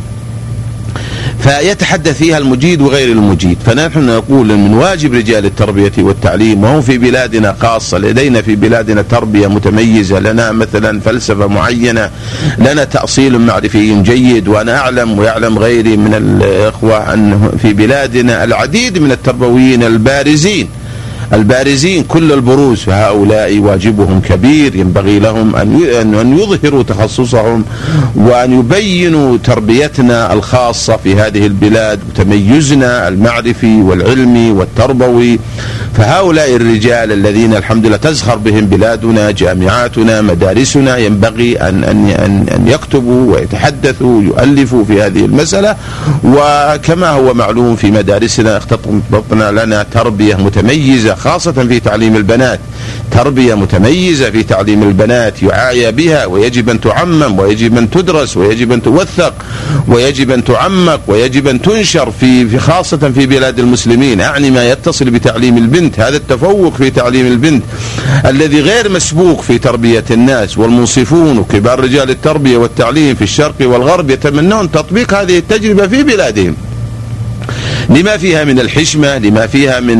فيتحدث 1.39 2.17
فيها 2.17 2.38
المجيد 2.38 2.82
وغير 2.82 3.12
المجيد. 3.12 3.58
فنحن 3.65 4.06
نقول 4.06 4.47
من 4.47 4.73
واجب 4.73 5.13
رجال 5.13 5.45
التربية 5.45 5.91
والتعليم 5.97 6.63
وهم 6.63 6.82
في 6.82 6.97
بلادنا 6.97 7.56
خاصة 7.62 7.97
لدينا 7.97 8.41
في 8.41 8.56
بلادنا 8.56 9.02
تربية 9.02 9.47
متميزة 9.47 10.19
لنا 10.19 10.52
مثلا 10.52 11.00
فلسفة 11.00 11.47
معينة 11.47 12.10
لنا 12.58 12.84
تأصيل 12.84 13.39
معرفي 13.39 14.02
جيد 14.02 14.47
وأنا 14.47 14.78
أعلم 14.78 15.19
ويعلم 15.19 15.60
غيري 15.60 15.97
من 15.97 16.13
الإخوة 16.13 17.13
أن 17.13 17.52
في 17.62 17.73
بلادنا 17.73 18.43
العديد 18.43 18.97
من 18.97 19.12
التربويين 19.12 19.84
البارزين. 19.84 20.69
البارزين 21.34 22.04
كل 22.04 22.32
البروز 22.32 22.80
فهؤلاء 22.80 23.60
واجبهم 23.60 24.22
كبير. 24.22 24.76
ينبغي 24.76 25.20
لهم 25.20 25.56
أن 25.56 26.38
يظهروا 26.40 26.84
تخصصهم 26.84 27.66
وأن 28.16 28.60
يبينوا 28.60 29.38
تربيتنا 29.38 30.34
الخاصة 30.34 30.98
في 30.98 31.16
هذه 31.16 31.46
البلاد 31.46 32.00
وتميزنا 32.10 33.08
المعرفي 33.08 33.82
والعلمي 33.82 34.52
والتربوي. 34.52 35.40
فهؤلاء 35.98 36.56
الرجال 36.56 37.12
الذين 37.12 37.56
الحمد 37.56 37.86
لله 37.86 37.98
تزخر 37.98 38.36
بهم 38.36 38.66
بلادنا 38.66 39.32
جامعاتنا 39.32 40.22
مدارسنا 40.22 40.98
ينبغي 40.98 41.58
أن 41.58 41.84
أن 41.84 42.10
أن, 42.10 42.46
أن 42.56 42.68
يكتبوا 42.68 43.34
ويتحدثوا 43.34 44.22
يؤلفوا 44.22 44.86
في 44.86 45.02
هذه 45.02 45.26
المسألة. 45.26 45.76
وكما 46.24 47.10
هو 47.10 47.34
معلوم 47.34 47.76
في 47.76 47.92
مدارسنا 47.92 48.58
اختطنا 48.58 49.52
لنا 49.52 49.86
تربية 49.94 50.36
متميزة 50.36 51.16
خاصة 51.16 51.52
في 51.52 51.80
تعليم 51.80 52.16
البنات. 52.16 52.60
تربية 53.12 53.54
متميزة 53.54 54.30
في 54.30 54.43
تعليم 54.43 54.84
البنات 54.84 55.43
يعايى 55.43 55.91
بها 55.91 56.26
ويجب 56.26 56.69
أن 56.69 56.82
تعمم 56.82 57.39
ويجب 57.39 57.78
أن 57.78 57.89
تدرس 57.89 58.38
ويجب 58.38 58.71
أن 58.71 58.82
توثق 58.82 59.34
ويجب 59.88 60.32
أن 60.32 60.43
تعمق 60.43 61.02
ويجب 61.08 61.47
أن 61.47 61.62
تنشر 61.62 62.12
في 62.12 62.60
خاصة 62.60 63.12
في 63.15 63.26
بلاد 63.26 63.60
المسلمين. 63.60 64.21
أعني 64.21 64.52
ما 64.52 64.69
يتصل 64.71 65.10
بتعليم 65.10 65.58
البنت 65.58 66.00
هذا 66.00 66.17
التفوق 66.17 66.76
في 66.76 66.89
تعليم 66.89 67.28
البنت 67.28 67.63
الذي 68.26 68.62
غير 68.62 68.91
مسبوق 68.91 69.41
في 69.41 69.58
تربية 69.58 70.04
الناس 70.12 70.58
والمنصفون 70.58 71.38
وكبار 71.38 71.80
رجال 71.80 72.10
التربية 72.10 72.58
والتعليم 72.58 73.15
في 73.15 73.21
الشرق 73.21 73.56
والغرب 73.62 74.10
يتمنون 74.10 74.71
تطبيق 74.71 75.13
هذه 75.13 75.38
التجربة 75.38 75.88
في 75.88 76.04
بلادهم. 76.04 76.56
لما 77.89 78.17
فيها 78.17 78.43
من 78.43 78.60
الحشمة 78.60 79.17
لما 79.17 79.47
فيها 79.47 79.80
من 79.80 79.97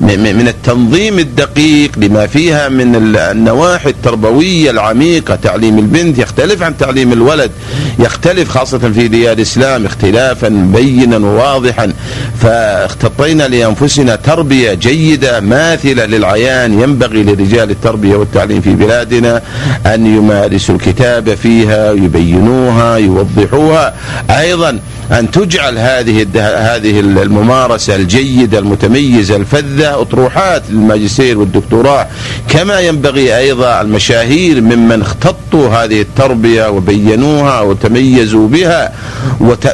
من 0.00 0.36
من 0.36 0.48
التنظيم 0.48 1.18
الدقيق 1.18 1.90
لما 1.96 2.26
فيها 2.26 2.68
من 2.68 3.16
النواحي 3.16 3.90
التربوية 3.90 4.70
العميقة 4.70 5.34
تعليم 5.34 5.78
البنت 5.78 6.18
يختلف 6.18 6.62
عن 6.62 6.76
تعليم 6.76 7.12
الولد 7.12 7.50
يختلف 7.98 8.48
خاصة 8.48 8.78
في 8.78 9.08
ديار 9.08 9.32
الإسلام 9.32 9.86
اختلافا 9.86 10.48
بينا 10.48 11.16
وواضحا. 11.16 11.92
فاختطينا 12.40 13.48
لأنفسنا 13.48 14.16
تربية 14.16 14.74
جيدة 14.74 15.40
ماثلة 15.40 16.06
للعيان. 16.06 16.80
ينبغي 16.80 17.22
لرجال 17.22 17.70
التربية 17.70 18.16
والتعليم 18.16 18.60
في 18.60 18.74
بلادنا 18.74 19.42
أن 19.86 20.06
يمارسوا 20.06 20.74
الكتابة 20.74 21.34
فيها 21.34 21.92
يبينوها 21.92 22.96
يوضحوها. 22.96 23.94
أيضا 24.30 24.78
أن 25.10 25.30
تجعل 25.30 25.78
هذه 25.78 26.26
هذه 26.36 27.00
الممارسة 27.00 27.96
الجيدة 27.96 28.58
المتميزة 28.58 29.36
الفذة 29.36 30.00
أطروحات 30.00 30.62
للماجستير 30.70 31.38
والدكتوراه 31.38 32.06
كما 32.48 32.80
ينبغي 32.80 33.38
أيضا 33.38 33.80
المشاهير 33.80 34.60
ممن 34.60 35.00
اختطوا 35.00 35.68
هذه 35.68 36.00
التربية 36.00 36.70
وبينوها 36.70 37.60
وتميزوا 37.60 38.48
بها 38.48 38.92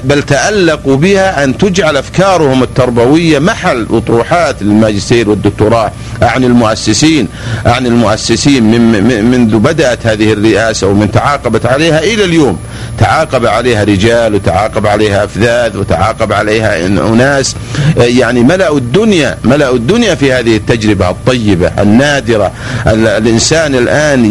بل 0.05 0.23
تألقوا 0.23 0.97
بها 0.97 1.45
أن 1.45 1.59
تجعل 1.59 1.97
أفكارهم 1.97 2.63
التربوية 2.63 3.39
محل 3.39 3.87
أطروحات 3.91 4.63
للماجستير 4.63 5.31
والدكتوراه. 5.31 5.93
أعني 6.23 6.47
المؤسسين 6.47 7.29
أعني 7.67 7.89
المؤسسين 7.89 8.63
من 8.63 9.25
منذ 9.25 9.59
بدأت 9.59 10.07
هذه 10.07 10.33
الرئاسة 10.33 10.87
ومن 10.87 11.11
تعاقبت 11.11 11.67
عليها 11.67 11.99
إلى 11.99 12.25
اليوم. 12.25 12.59
تعاقب 12.99 13.47
عليها 13.47 13.85
رجال 13.85 14.35
وتعاقب 14.35 14.87
عليها 14.87 15.18
أفذاذ 15.25 15.77
وتعاقب 15.77 16.33
عليها 16.33 16.87
أناس 16.87 17.57
يعني 17.97 18.43
ملأوا 18.43 18.79
الدنيا 18.79 19.39
ملأوا 19.45 19.77
الدنيا 19.77 20.15
في 20.15 20.33
هذه 20.33 20.57
التجربة 20.57 21.11
الطيبة 21.11 21.73
النادرة. 21.79 22.53
الإنسان 22.87 23.75
الآن 23.75 24.25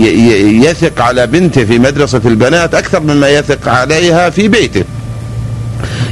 يثق 0.63 1.01
على 1.01 1.27
بنته 1.27 1.65
في 1.65 1.79
مدرسة 1.79 2.21
البنات 2.25 2.75
أكثر 2.75 2.99
مما 2.99 3.29
يثق 3.29 3.69
عليها 3.69 4.29
في 4.29 4.47
بيته. 4.47 4.83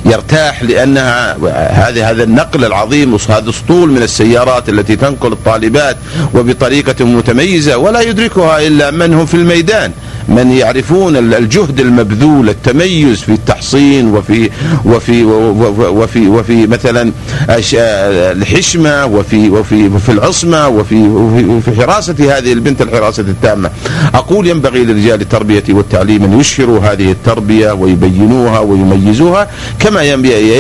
يرتاح 0.06 0.63
لأنها 0.63 1.38
هذا 1.71 2.06
هذا 2.06 2.23
النقل 2.23 2.65
العظيم 2.65 3.17
هذا 3.30 3.49
أسطول 3.49 3.91
من 3.91 4.04
السيارات 4.04 4.69
التي 4.69 4.95
تنقل 4.95 5.32
الطالبات 5.32 5.97
وبطريقة 6.34 7.06
متميزة 7.06 7.78
ولا 7.78 8.01
يدركها 8.01 8.67
إلا 8.67 8.91
من 8.91 9.13
هم 9.13 9.25
في 9.25 9.34
الميدان 9.34 9.91
من 10.30 10.51
يعرفون 10.51 11.17
الجهد 11.17 11.80
المبذول 11.80 12.49
التميز 12.49 13.21
في 13.21 13.32
التحصين 13.32 14.08
وفي 14.08 14.49
وفي 14.86 15.23
وفي 15.23 16.28
وفي 16.28 16.67
مثلا 16.67 17.12
الحشمة 17.49 19.06
وفي 19.06 19.49
وفي 19.49 19.88
وفي 19.88 20.12
العصمة 20.12 20.67
وفي 20.67 21.01
وفي 21.08 21.82
حراسة 21.82 22.38
هذه 22.38 22.54
البنت 22.54 22.82
الحراسة 22.82 23.23
التامة. 23.23 23.71
أقول 24.13 24.47
ينبغي 24.47 24.84
لرجال 24.84 25.21
التربية 25.21 25.63
والتعليم 25.69 26.23
أن 26.23 26.39
يشهروا 26.39 26.80
هذه 26.80 27.12
التربية 27.12 27.71
ويبينوها 27.71 28.60
ويميزوها 28.60 29.47
كما 29.80 30.02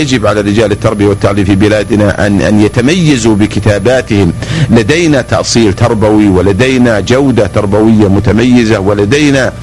يجب 0.01 0.25
على 0.27 0.41
رجال 0.41 0.71
التربية 0.71 1.05
والتعليم 1.07 1.45
في 1.45 1.55
بلادنا 1.55 2.27
ان 2.27 2.41
أن 2.41 2.59
يتميزوا 2.59 3.35
بكتاباتهم. 3.35 4.33
لدينا 4.69 5.21
تأصيل 5.21 5.73
تربوي 5.73 6.27
ولدينا 6.27 6.99
جودة 6.99 7.47
تربوية 7.47 8.09
متميزة 8.09 8.79
ولدينا 8.79 9.53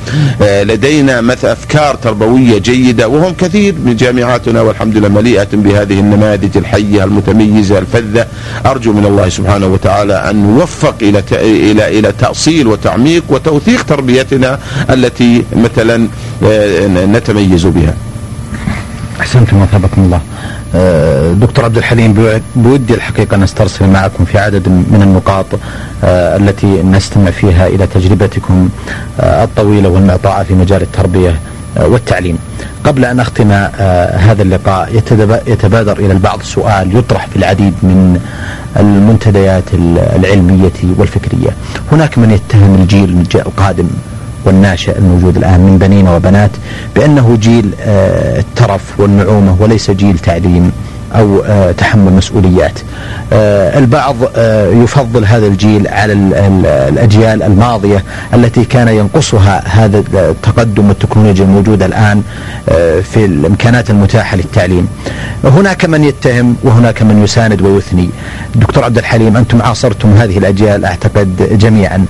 آه، 0.43 0.63
لدينا 0.63 1.21
مثل 1.21 1.49
أفكار 1.49 1.95
تربوية 1.95 2.59
جيدة 2.59 3.09
وهم 3.09 3.35
كثير 3.35 3.75
من 3.85 3.97
جامعاتنا 3.97 4.61
والحمد 4.61 4.97
لله 4.97 5.09
مليئة 5.09 5.49
بهذه 5.53 6.01
النماذج 6.01 6.57
الحية 6.57 7.05
المتميزة 7.05 7.79
الفذة 7.79 8.27
أرجو 8.67 8.93
من 8.93 9.07
الله 9.07 9.29
سبحانه 9.29 9.67
وتعالى 9.67 10.15
أن 10.31 10.37
نوفق 10.37 10.95
إلى 11.03 11.23
إلى 11.33 11.99
إلى 11.99 12.13
تأصيل 12.13 12.67
وتعميق 12.67 13.23
وتوثيق 13.29 13.83
تربيتنا 13.83 14.59
التي 14.91 15.45
مثلا 15.57 16.09
آه، 16.45 16.87
نتميز 16.87 17.67
بها. 17.67 17.95
احسنتم 19.23 19.63
وثابكم 19.63 20.05
الله. 20.05 20.21
آه، 20.75 21.33
دكتور 21.33 21.65
عبد 21.65 21.77
الحليم 21.77 22.41
بودي 22.57 22.95
الحقيقة 22.95 23.37
نسترسل 23.37 23.87
معكم 23.89 24.25
في 24.25 24.39
عدد 24.39 24.69
من 24.69 25.01
النقاط 25.03 25.47
آه، 26.05 26.37
التي 26.37 26.83
نستمع 26.83 27.31
فيها 27.31 27.67
إلى 27.67 27.87
تجربتكم 27.87 28.69
آه، 29.21 29.45
الطويلة 29.45 29.89
والمعطاءه 29.89 30.43
في 30.43 30.55
مجال 30.55 30.83
التربية 30.83 31.35
والتعليم. 31.77 32.39
قبل 32.85 33.05
أن 33.05 33.21
أختم 33.21 33.51
هذا 34.27 34.43
اللقاء 34.43 34.97
يتبادر 35.47 35.99
إلى 35.99 36.13
البعض 36.13 36.43
سؤال 36.43 36.97
يطرح 36.97 37.27
في 37.27 37.37
العديد 37.37 37.75
من 37.83 38.21
المنتديات 38.77 39.65
العلمية 40.17 40.97
والفكرية. 40.99 41.51
هناك 41.93 42.19
من 42.19 42.31
يتهم 42.31 42.75
الجيل 42.75 43.27
القادم 43.35 43.89
والناشئ 44.45 44.99
الموجود 44.99 45.37
الآن 45.37 45.61
من 45.61 45.79
بنين 45.79 46.09
وبنات 46.09 46.51
بأنه 46.97 47.37
جيل 47.41 47.71
آه، 47.81 48.39
الترف 48.41 49.01
والنعومة 49.01 49.57
وليس 49.61 49.91
جيل 49.91 50.19
تعليم. 50.19 50.73
أو 51.15 51.43
آه، 51.47 51.73
تحمل 51.73 52.13
مسؤوليات. 52.13 52.79
آه، 53.33 53.79
البعض 53.79 54.17
يفضل 54.83 55.25
هذا 55.25 55.47
الجيل 55.47 55.89
على 55.89 56.13
الأجيال 56.93 57.43
الماضية 57.43 58.05
التي 58.35 58.65
كان 58.65 58.89
ينقصها 58.89 59.63
هذا 59.67 59.99
التقدم 60.15 60.89
والتكنولوجيا 60.89 61.45
الموجودة 61.45 61.87
الآن 61.87 62.23
في 63.03 63.25
الإمكانات 63.25 63.91
المتاحة 63.91 64.37
للتعليم. 64.37 64.89
هناك 65.45 65.85
من 65.85 66.05
يتهم 66.05 66.57
وهناك 66.63 67.03
من 67.03 67.25
يساند 67.25 67.63
ويثني. 67.63 68.11
دكتور 68.55 68.85
عبد 68.85 68.99
الحليم 68.99 69.37
أنتم 69.37 69.63
عاصرتم 69.63 70.13
هذه 70.13 70.39
الأجيال 70.39 70.85
أعتقد 70.85 71.59
جميعا. 71.59 72.07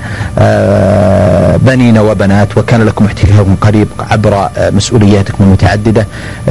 بنين 1.59 1.99
وبنات 1.99 2.59
وكان 2.59 2.83
لكم 2.83 3.05
احتكاك 3.05 3.47
قريب 3.61 3.88
عبر 4.11 4.49
مسؤولياتكم 4.59 5.45
المتعددة. 5.45 6.07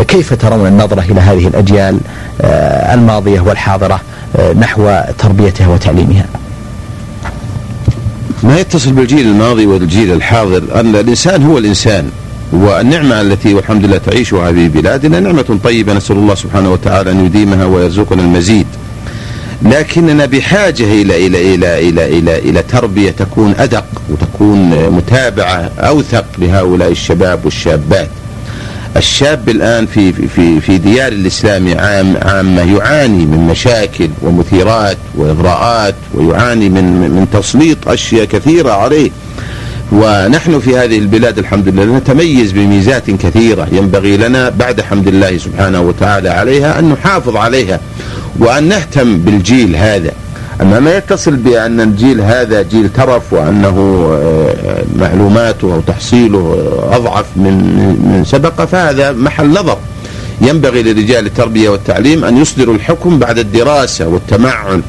كيف 0.08 0.34
ترون 0.34 0.68
النظرة 0.68 1.02
إلى 1.02 1.22
هذه 1.22 1.48
الأجيال؟ 1.48 2.00
آه، 2.41 2.41
الماضية 2.94 3.40
والحاضرة 3.42 4.02
آه، 4.36 4.54
نحو 4.54 5.00
تربيتها 5.18 5.68
وتعليمها. 5.68 6.26
ما 8.44 8.60
يتصل 8.60 8.92
بالجيل 8.92 9.28
الماضي 9.28 9.66
والجيل 9.66 10.12
الحاضر 10.14 10.80
أن 10.80 10.96
الإنسان 10.96 11.44
هو 11.44 11.58
الإنسان 11.58 12.10
والنعمة 12.52 13.22
التي 13.22 13.54
والحمد 13.54 13.86
لله 13.86 13.98
تعيشها 13.98 14.52
في 14.52 14.68
بلادنا 14.68 15.20
نعمة 15.20 15.60
طيبة. 15.64 15.94
نسأل 15.94 16.16
الله 16.16 16.36
سبحانه 16.36 16.72
وتعالى 16.72 17.12
أن 17.12 17.26
يديمها 17.26 17.66
ويرزقنا 17.66 18.22
المزيد. 18.22 18.68
لكننا 19.62 20.26
بحاجة 20.26 20.84
إلى 20.84 21.28
إلى 21.28 21.56
إلى 21.56 21.90
إلى 21.90 22.20
إلى 22.20 22.40
إلى 22.40 22.64
تربية 22.64 23.12
تكون 23.12 23.56
أدق 23.60 23.86
وتكون 24.10 24.90
متابعة 24.90 25.72
أوثق 25.80 26.26
لهؤلاء 26.38 26.92
الشباب 26.92 27.46
والشابات. 27.46 28.10
الشاب 28.98 29.50
الآن 29.50 29.86
في 29.86 30.14
في 30.14 30.62
في 30.62 30.78
ديار 30.78 31.12
الإسلام 31.12 31.78
عام 31.78 32.18
عامة 32.22 32.76
يعاني 32.78 33.26
من 33.26 33.48
مشاكل 33.48 34.10
ومثيرات 34.22 34.98
وإغراءات 35.16 35.96
ويعاني 36.14 36.70
من 36.70 36.84
من 36.84 37.28
تسليط 37.34 37.88
أشياء 37.88 38.26
كثيرة 38.26 38.72
عليه. 38.72 39.12
ونحن 39.92 40.60
في 40.60 40.78
هذه 40.78 40.98
البلاد 40.98 41.38
الحمد 41.38 41.68
لله 41.68 41.98
نتميز 41.98 42.52
بميزات 42.52 43.12
كثيرة 43.12 43.68
ينبغي 43.72 44.18
لنا 44.18 44.50
بعد 44.50 44.82
حمد 44.82 45.08
الله 45.08 45.38
سبحانه 45.38 45.82
وتعالى 45.82 46.30
عليها 46.30 46.80
أن 46.80 46.90
نحافظ 46.90 47.36
عليها 47.36 47.80
وأن 48.40 48.64
نهتم 48.64 49.18
بالجيل 49.18 49.76
هذا 49.76 50.12
أما 50.62 50.80
ما 50.80 50.98
يتصل 50.98 51.36
بأن 51.36 51.82
الجيل 51.82 52.22
هذا 52.22 52.62
جيل 52.62 52.90
ترف 52.90 53.34
وأنه 53.34 54.08
آه، 54.14 54.84
معلوماته 54.96 55.74
أو 55.74 55.82
تحصيله 55.82 56.74
أضعف 56.92 57.26
من 57.36 57.54
من 58.04 58.24
سبق 58.26 58.66
فهذا 58.66 59.12
محل 59.12 59.50
نظر. 59.50 59.78
ينبغي 60.42 60.84
لرجال 60.84 61.26
التربية 61.26 61.70
والتعليم 61.70 62.26
أن 62.26 62.38
يصدروا 62.38 62.76
الحكم 62.76 63.20
بعد 63.20 63.38
الدراسة 63.40 64.08
والتمعن. 64.08 64.82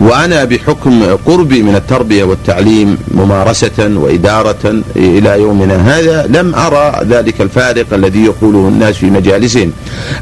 وأنا 0.00 0.44
بحكم 0.44 1.16
قربي 1.26 1.62
من 1.62 1.74
التربية 1.74 2.24
والتعليم 2.24 2.98
ممارسة 3.14 3.72
وإدارة 3.78 4.82
إلى 4.96 5.40
يومنا 5.40 5.98
هذا 5.98 6.26
لم 6.26 6.54
أرى 6.54 7.00
ذلك 7.04 7.40
الفارق 7.40 7.94
الذي 7.94 8.24
يقوله 8.24 8.68
الناس 8.68 8.96
في 8.96 9.06
مجالسهم. 9.06 9.72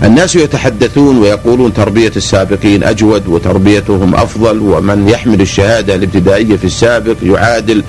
الناس 0.02 0.36
يتحدثون 0.36 1.18
ويقولون 1.18 1.74
تربية 1.74 2.12
السابقين 2.16 2.84
أجود 2.84 3.28
وتربيتهم 3.28 4.14
أفضل 4.14 4.58
ومن 4.58 5.08
يحمل 5.08 5.40
الشهادة 5.40 5.94
الابتدائية 5.94 6.56
في 6.56 6.64
السابق 6.64 7.16
يعادل 7.22 7.84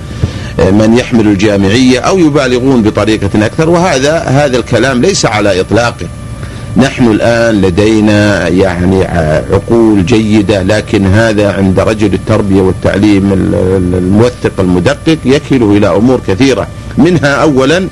من 0.57 0.97
يحمل 0.97 1.27
الجامعية 1.27 1.99
أو 1.99 2.19
يبالغون 2.19 2.81
بطريقة 2.81 3.45
أكثر. 3.45 3.69
وهذا 3.69 4.17
هذا 4.17 4.57
الكلام 4.57 5.01
ليس 5.01 5.25
على 5.25 5.59
إطلاقه. 5.59 6.07
نحن 6.77 7.11
الآن 7.11 7.61
لدينا 7.61 8.47
يعني 8.47 9.03
عقول 9.51 10.05
جيدة 10.05 10.63
لكن 10.63 11.05
هذا 11.05 11.51
عند 11.51 11.79
رجل 11.79 12.13
التربية 12.13 12.61
والتعليم 12.61 13.33
الموثق 13.93 14.59
المدقق 14.59 15.17
يكل 15.25 15.63
إلى 15.63 15.87
أمور 15.95 16.21
كثيرة. 16.27 16.67
منها 16.97 17.35
أولا 17.35 17.87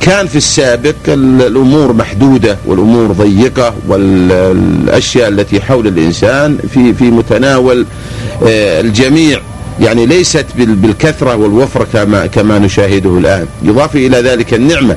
كان 0.00 0.26
في 0.26 0.36
السابق 0.36 0.94
الأمور 1.08 1.92
محدودة 1.92 2.56
والأمور 2.66 3.12
ضيقة 3.12 3.74
والأشياء 3.88 5.28
التي 5.28 5.60
حول 5.60 5.86
الإنسان 5.86 6.58
في 6.74 6.94
في 6.94 7.04
متناول 7.04 7.86
آه، 8.46 8.80
الجميع. 8.80 9.40
يعني 9.80 10.06
ليست 10.06 10.46
بالكثرة 10.56 11.36
والوفره 11.36 11.86
كما 11.92 12.26
كما 12.26 12.58
نشاهده 12.58 13.18
الآن، 13.18 13.46
يضاف 13.62 13.96
إلى 13.96 14.20
ذلك 14.20 14.54
النعمة. 14.54 14.96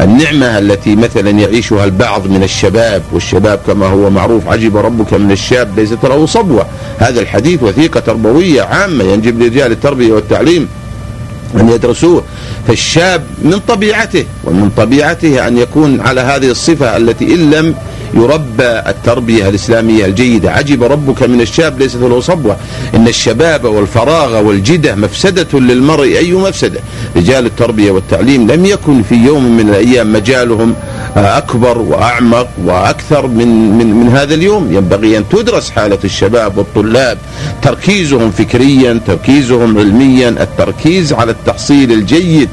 النعمة 0.00 0.58
التي 0.58 0.96
مثلا 0.96 1.30
يعيشها 1.30 1.84
البعض 1.84 2.26
من 2.26 2.42
الشباب 2.42 3.02
والشباب 3.12 3.60
كما 3.66 3.86
هو 3.86 4.10
معروف 4.10 4.48
عجب 4.48 4.76
ربك 4.76 5.14
من 5.14 5.30
الشاب 5.30 5.78
ليست 5.78 6.04
له 6.04 6.26
صبوة. 6.26 6.66
هذا 6.98 7.20
الحديث 7.20 7.62
وثيقة 7.62 8.00
تربوية 8.00 8.62
عامة 8.62 9.04
ينجب 9.04 9.42
لرجال 9.42 9.72
التربية 9.72 10.12
والتعليم 10.12 10.68
أن 11.60 11.68
يدرسوه. 11.68 12.24
فالشاب 12.68 13.26
من 13.42 13.60
طبيعته 13.68 14.24
ومن 14.44 14.70
طبيعته 14.76 15.48
أن 15.48 15.58
يكون 15.58 16.00
على 16.00 16.20
هذه 16.20 16.50
الصفة 16.50 16.96
التي 16.96 17.34
إن 17.34 17.50
لم 17.50 17.74
يربى 18.14 18.90
التربية 18.90 19.48
الإسلامية 19.48 20.04
الجيدة. 20.04 20.50
عجب 20.50 20.82
ربك 20.82 21.22
من 21.22 21.40
الشاب 21.40 21.78
ليست 21.78 21.96
له 21.96 22.20
صبوة. 22.20 22.56
إن 22.94 23.08
الشباب 23.08 23.64
والفراغ 23.64 24.46
والجدة 24.46 24.94
مفسدة 24.94 25.60
للمرء. 25.60 26.16
أي 26.18 26.32
مفسدة؟ 26.32 26.80
رجال 27.16 27.46
التربية 27.46 27.90
والتعليم 27.90 28.50
لم 28.50 28.64
يكن 28.64 29.02
في 29.02 29.14
يوم 29.14 29.56
من 29.56 29.68
الأيام 29.68 30.12
مجالهم 30.12 30.74
أكبر 31.16 31.78
وأعمق 31.78 32.48
وأكثر 32.64 33.26
من, 33.26 33.78
من, 33.78 33.94
من 33.94 34.08
هذا 34.08 34.34
اليوم. 34.34 34.72
ينبغي 34.72 35.18
أن 35.18 35.28
تدرس 35.28 35.70
حالة 35.70 35.98
الشباب 36.04 36.58
والطلاب. 36.58 37.18
تركيزهم 37.62 38.30
فكريا 38.30 39.00
تركيزهم 39.06 39.78
علميا. 39.78 40.28
التركيز 40.28 41.12
على 41.12 41.30
التحصيل 41.30 41.92
الجيد. 41.92 42.48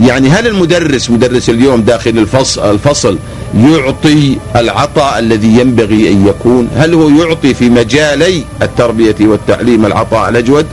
يعني 0.00 0.28
هل 0.28 0.46
المدرس 0.46 1.10
مدرس 1.10 1.50
اليوم 1.50 1.82
داخل 1.82 2.10
الفصل, 2.10 2.70
الفصل 2.70 3.18
يعطي 3.54 4.38
العطاء 4.56 5.18
الذي 5.18 5.60
ينبغي 5.60 6.10
أن 6.10 6.26
يكون؟ 6.26 6.68
هل 6.76 6.94
هو 6.94 7.08
يعطي 7.08 7.54
في 7.54 7.70
مجالي 7.70 8.44
التربية 8.62 9.16
والتعليم 9.20 9.86
العطاء 9.86 10.28
الأجود 10.28 10.66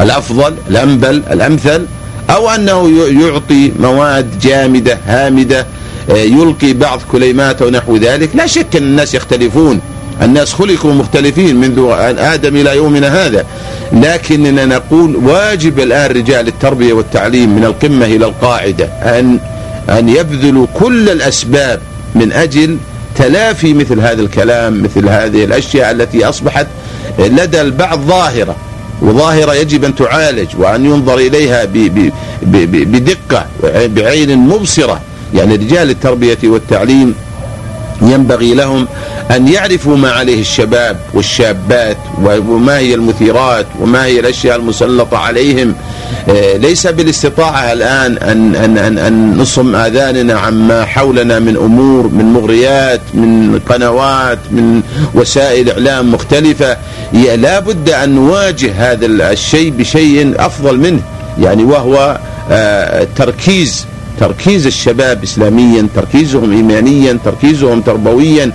الأفضل 0.00 0.54
الأنبل 0.70 1.22
الأمثل؟ 1.30 1.86
أو 2.30 2.50
أنه 2.50 2.90
يعطي 3.08 3.72
مواد 3.80 4.38
جامدة 4.38 4.98
هامدة 5.06 5.66
يلقي 6.08 6.72
بعض 6.72 7.00
كليمات 7.12 7.62
أو 7.62 7.70
نحو 7.70 7.96
ذلك؟ 7.96 8.30
لا 8.34 8.46
شك 8.46 8.76
أن 8.76 8.82
الناس 8.82 9.14
يختلفون. 9.14 9.80
الناس 10.22 10.52
خلقوا 10.52 10.92
مختلفين 10.92 11.56
منذ 11.56 11.86
آدم 12.18 12.56
إلى 12.56 12.76
يومنا 12.76 13.26
هذا. 13.26 13.46
لكننا 13.92 14.64
نقول 14.64 15.16
واجب 15.16 15.80
الآن 15.80 16.10
رجال 16.10 16.48
التربية 16.48 16.92
والتعليم 16.92 17.56
من 17.56 17.64
القمة 17.64 18.06
إلى 18.06 18.24
القاعدة 18.24 18.84
أن 18.84 19.38
أن 19.88 20.08
يبذلوا 20.08 20.66
كل 20.74 21.08
الأسباب 21.08 21.80
من 22.14 22.32
أجل 22.32 22.76
تلافي 23.16 23.74
مثل 23.74 24.00
هذا 24.00 24.22
الكلام 24.22 24.82
مثل 24.82 25.08
هذه 25.08 25.44
الأشياء 25.44 25.90
التي 25.90 26.24
أصبحت 26.24 26.66
لدى 27.18 27.60
البعض 27.60 28.00
ظاهرة. 28.00 28.56
وظاهرة 29.02 29.54
يجب 29.54 29.84
أن 29.84 29.94
تعالج 29.94 30.48
وأن 30.58 30.84
ينظر 30.84 31.18
إليها 31.18 31.64
بدقة 32.42 33.46
بعين 33.74 34.38
مبصرة. 34.38 35.00
يعني 35.34 35.56
رجال 35.56 35.90
التربية 35.90 36.38
والتعليم 36.44 37.14
ينبغي 38.02 38.54
لهم 38.54 38.86
أن 39.30 39.48
يعرفوا 39.48 39.96
ما 39.96 40.10
عليه 40.10 40.40
الشباب 40.40 40.96
والشابات 41.14 41.96
وما 42.22 42.78
هي 42.78 42.94
المثيرات 42.94 43.66
وما 43.80 44.04
هي 44.04 44.20
الأشياء 44.20 44.56
المسلطة 44.56 45.18
عليهم. 45.18 45.74
آه، 46.28 46.56
ليس 46.56 46.86
بالاستطاعة 46.86 47.72
الآن 47.72 48.18
أن, 48.18 48.54
أن, 48.54 48.78
أن, 48.78 48.98
أن 48.98 49.36
نصم 49.36 49.76
آذاننا 49.76 50.34
عما 50.34 50.84
حولنا 50.84 51.38
من 51.38 51.56
أمور 51.56 52.08
من 52.08 52.24
مغريات 52.24 53.00
من 53.14 53.60
قنوات 53.68 54.38
من 54.50 54.82
وسائل 55.14 55.70
إعلام 55.70 56.12
مختلفة. 56.12 56.76
لا 57.12 57.60
بد 57.60 57.90
أن 57.90 58.14
نواجه 58.14 58.92
هذا 58.92 59.06
الشيء 59.06 59.70
بشيء 59.70 60.34
أفضل 60.38 60.78
منه 60.78 61.00
يعني 61.40 61.64
وهو 61.64 62.18
آه، 62.50 63.06
تركيز 63.16 63.86
تركيز 64.20 64.66
الشباب 64.66 65.22
إسلاميا 65.22 65.88
تركيزهم 65.94 66.52
إيمانيا 66.52 67.18
تركيزهم 67.24 67.80
تربويا. 67.80 68.52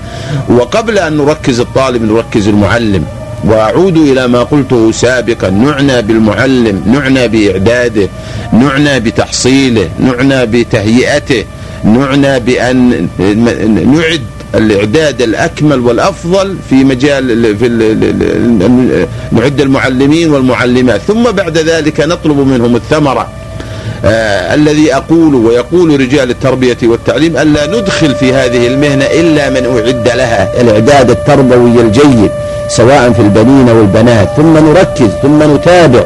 وقبل 0.50 0.98
أن 0.98 1.18
نركز 1.18 1.60
الطالب 1.60 2.04
نركز 2.04 2.48
المعلم. 2.48 3.06
وأعود 3.44 3.98
إلى 3.98 4.28
ما 4.28 4.44
قلته 4.44 4.92
سابقا. 4.92 5.50
نعنى 5.50 6.02
بالمعلم 6.02 6.84
نعنى 6.86 7.28
بإعداده 7.28 8.10
نعنى 8.54 9.00
بتحصيله 9.00 9.90
نعنى 10.00 10.46
بتهيئته 10.46 11.46
نعنى 11.84 12.40
بأن 12.40 13.08
نعد 13.96 14.22
الإعداد 14.56 15.22
الأكمل 15.22 15.80
والأفضل 15.80 16.58
في 16.70 16.76
مجال 16.76 17.58
في 17.58 17.68
نعد 19.32 19.62
المعلمين 19.62 20.32
والمعلمات. 20.32 21.02
ثم 21.02 21.24
بعد 21.24 21.58
ذلك 21.58 22.00
نطلب 22.00 22.38
منهم 22.38 22.76
الثمرة. 22.76 23.32
آه 24.06 24.54
الذي 24.54 24.96
أقول 24.96 25.36
ويقول 25.36 26.00
رجال 26.00 26.30
التربية 26.30 26.78
والتعليم 26.84 27.38
ألا 27.38 27.66
ندخل 27.68 28.16
في 28.16 28.34
هذه 28.34 28.68
المهنة 28.68 29.06
إلا 29.06 29.50
من 29.50 29.66
أعد 29.66 30.08
لها. 30.08 30.62
الإعداد 30.62 31.10
التربوي 31.10 31.82
الجيد 31.82 32.32
سواء 32.68 33.12
في 33.12 33.20
البنين 33.20 33.70
والبنات. 33.70 34.30
ثم 34.38 34.58
نركز 34.58 35.10
ثم 35.22 35.56
نتابع 35.56 36.04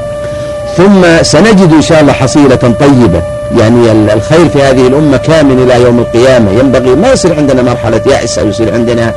ثم 0.78 1.24
سنجد 1.24 1.74
إن 1.74 1.82
شاء 1.82 2.02
الله 2.02 2.14
حصيلة 2.14 2.56
طيبة. 2.56 3.35
يعني 3.58 3.92
الخير 4.14 4.50
في 4.50 4.62
هذه 4.62 4.88
الأمة 4.88 5.18
كامل 5.18 5.62
إلى 5.62 5.84
يوم 5.84 6.00
القيامة. 6.00 6.52
ينبغي 6.52 6.96
ما 6.96 7.12
يصير 7.12 7.36
عندنا 7.36 7.62
مرحلة 7.62 8.02
يأس 8.06 8.40
أو 8.40 8.48
يصير 8.48 8.74
عندنا 8.74 9.14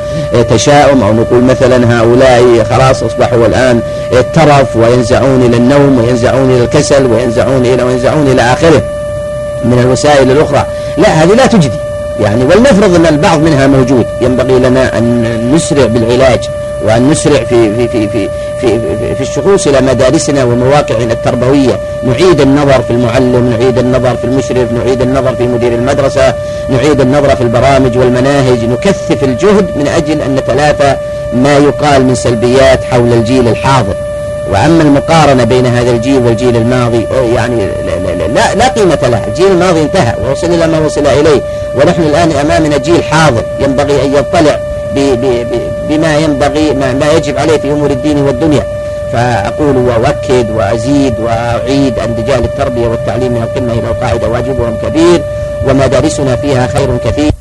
تشاؤم 0.51 1.03
أو 1.03 1.13
نقول 1.13 1.45
مثلا 1.45 2.01
هؤلاء 2.01 2.65
خلاص 2.71 3.03
أصبحوا 3.03 3.47
الآن 3.47 3.81
الترف 4.13 4.77
وينزعون 4.77 5.43
إلى 5.43 5.57
النوم 5.57 6.05
وينزعون 6.05 6.51
إلى 6.51 6.65
الكسل 6.65 7.07
وينزعون 7.07 7.67
إلى 7.67 7.83
وينزعون 7.83 8.27
إلى 8.27 8.43
آخره 8.43 8.83
من 9.65 9.79
الوسائل 9.79 10.31
الأخرى. 10.31 10.67
لا 10.97 11.09
هذه 11.09 11.35
لا 11.35 11.47
تجدي. 11.47 11.77
يعني 12.21 12.45
ولنفرض 12.45 12.95
أن 12.95 13.07
البعض 13.07 13.41
منها 13.41 13.67
موجود. 13.67 14.07
ينبغي 14.21 14.59
لنا 14.59 14.99
أن 14.99 15.51
نسرع 15.55 15.87
بالعلاج 15.87 16.41
وأن 16.85 17.11
نسرع 17.11 17.45
في 17.45 17.75
في 17.77 17.89
في 17.89 18.09
في 18.09 18.29
في, 18.61 19.15
في 19.15 19.21
الشخوص 19.21 19.67
إلى 19.67 19.81
مدارسنا 19.81 20.45
ومواقعنا 20.45 21.13
التربوية. 21.13 21.79
نعيد 22.03 22.41
النظر 22.41 22.83
في 22.83 22.91
المعلم 22.91 23.51
نعيد 23.51 23.79
النظر 23.79 24.17
في 24.17 24.25
المشرف 24.25 24.73
نعيد 24.73 25.03
النظر 25.03 25.35
في 25.35 25.47
مدير 25.47 25.75
المدرسة 25.75 26.35
نعيد 26.69 27.01
النظر 27.01 27.37
في 27.37 27.41
البرامج 27.43 27.99
والمناهج 27.99 28.65
نكثف 28.65 29.25
الجهد 29.25 29.77
من 29.77 29.89
أجل 29.89 30.23
أن 30.23 30.35
نتلافى 30.35 30.97
ما 31.33 31.57
يقال 31.57 32.05
من 32.05 32.15
سلبيات 32.15 32.85
حول 32.85 33.13
الجيل 33.13 33.49
الحاضر. 33.49 33.95
وأما 34.51 34.83
المقارنة 34.83 35.45
بين 35.45 35.67
هذا 35.67 35.91
الجيل 35.91 36.23
والجيل 36.27 36.57
الماضي 36.57 37.07
يعني 37.35 37.69
لا, 38.35 38.55
لا, 38.55 38.69
قيمة 38.69 38.99
له 39.03 39.25
الجيل 39.27 39.47
الماضي 39.53 39.83
انتهى 39.83 40.15
ووصل 40.25 40.47
إلى 40.47 40.67
ما 40.67 40.79
وصل 40.79 41.07
إليه. 41.07 41.41
ونحن 41.77 42.03
الآن 42.03 42.33
أمامنا 42.33 42.77
جيل 42.77 43.03
حاضر 43.03 43.43
ينبغي 43.61 44.05
أن 44.05 44.15
يطلع 44.15 44.59
بما 45.89 46.19
ينبغي 46.19 46.75
ما 46.75 47.13
يجب 47.17 47.39
عليه 47.39 47.57
في 47.57 47.73
أمور 47.73 47.91
الدين 47.91 48.19
والدنيا. 48.19 48.63
فأقول 49.13 49.77
وأؤكد 49.77 50.51
وأزيد 50.51 51.21
وأعيد 51.21 51.99
أن 51.99 52.15
رجال 52.19 52.45
التربية 52.45 52.89
والتعليم 52.89 53.33
من 53.33 53.43
القمة 53.43 53.73
إلى 53.73 53.89
القاعدة 53.89 54.29
واجبهم 54.29 54.77
كبير 54.83 55.23
ومدارسنا 55.67 56.37
فيها 56.37 56.67
خير 56.67 56.97
كثير. 56.97 57.33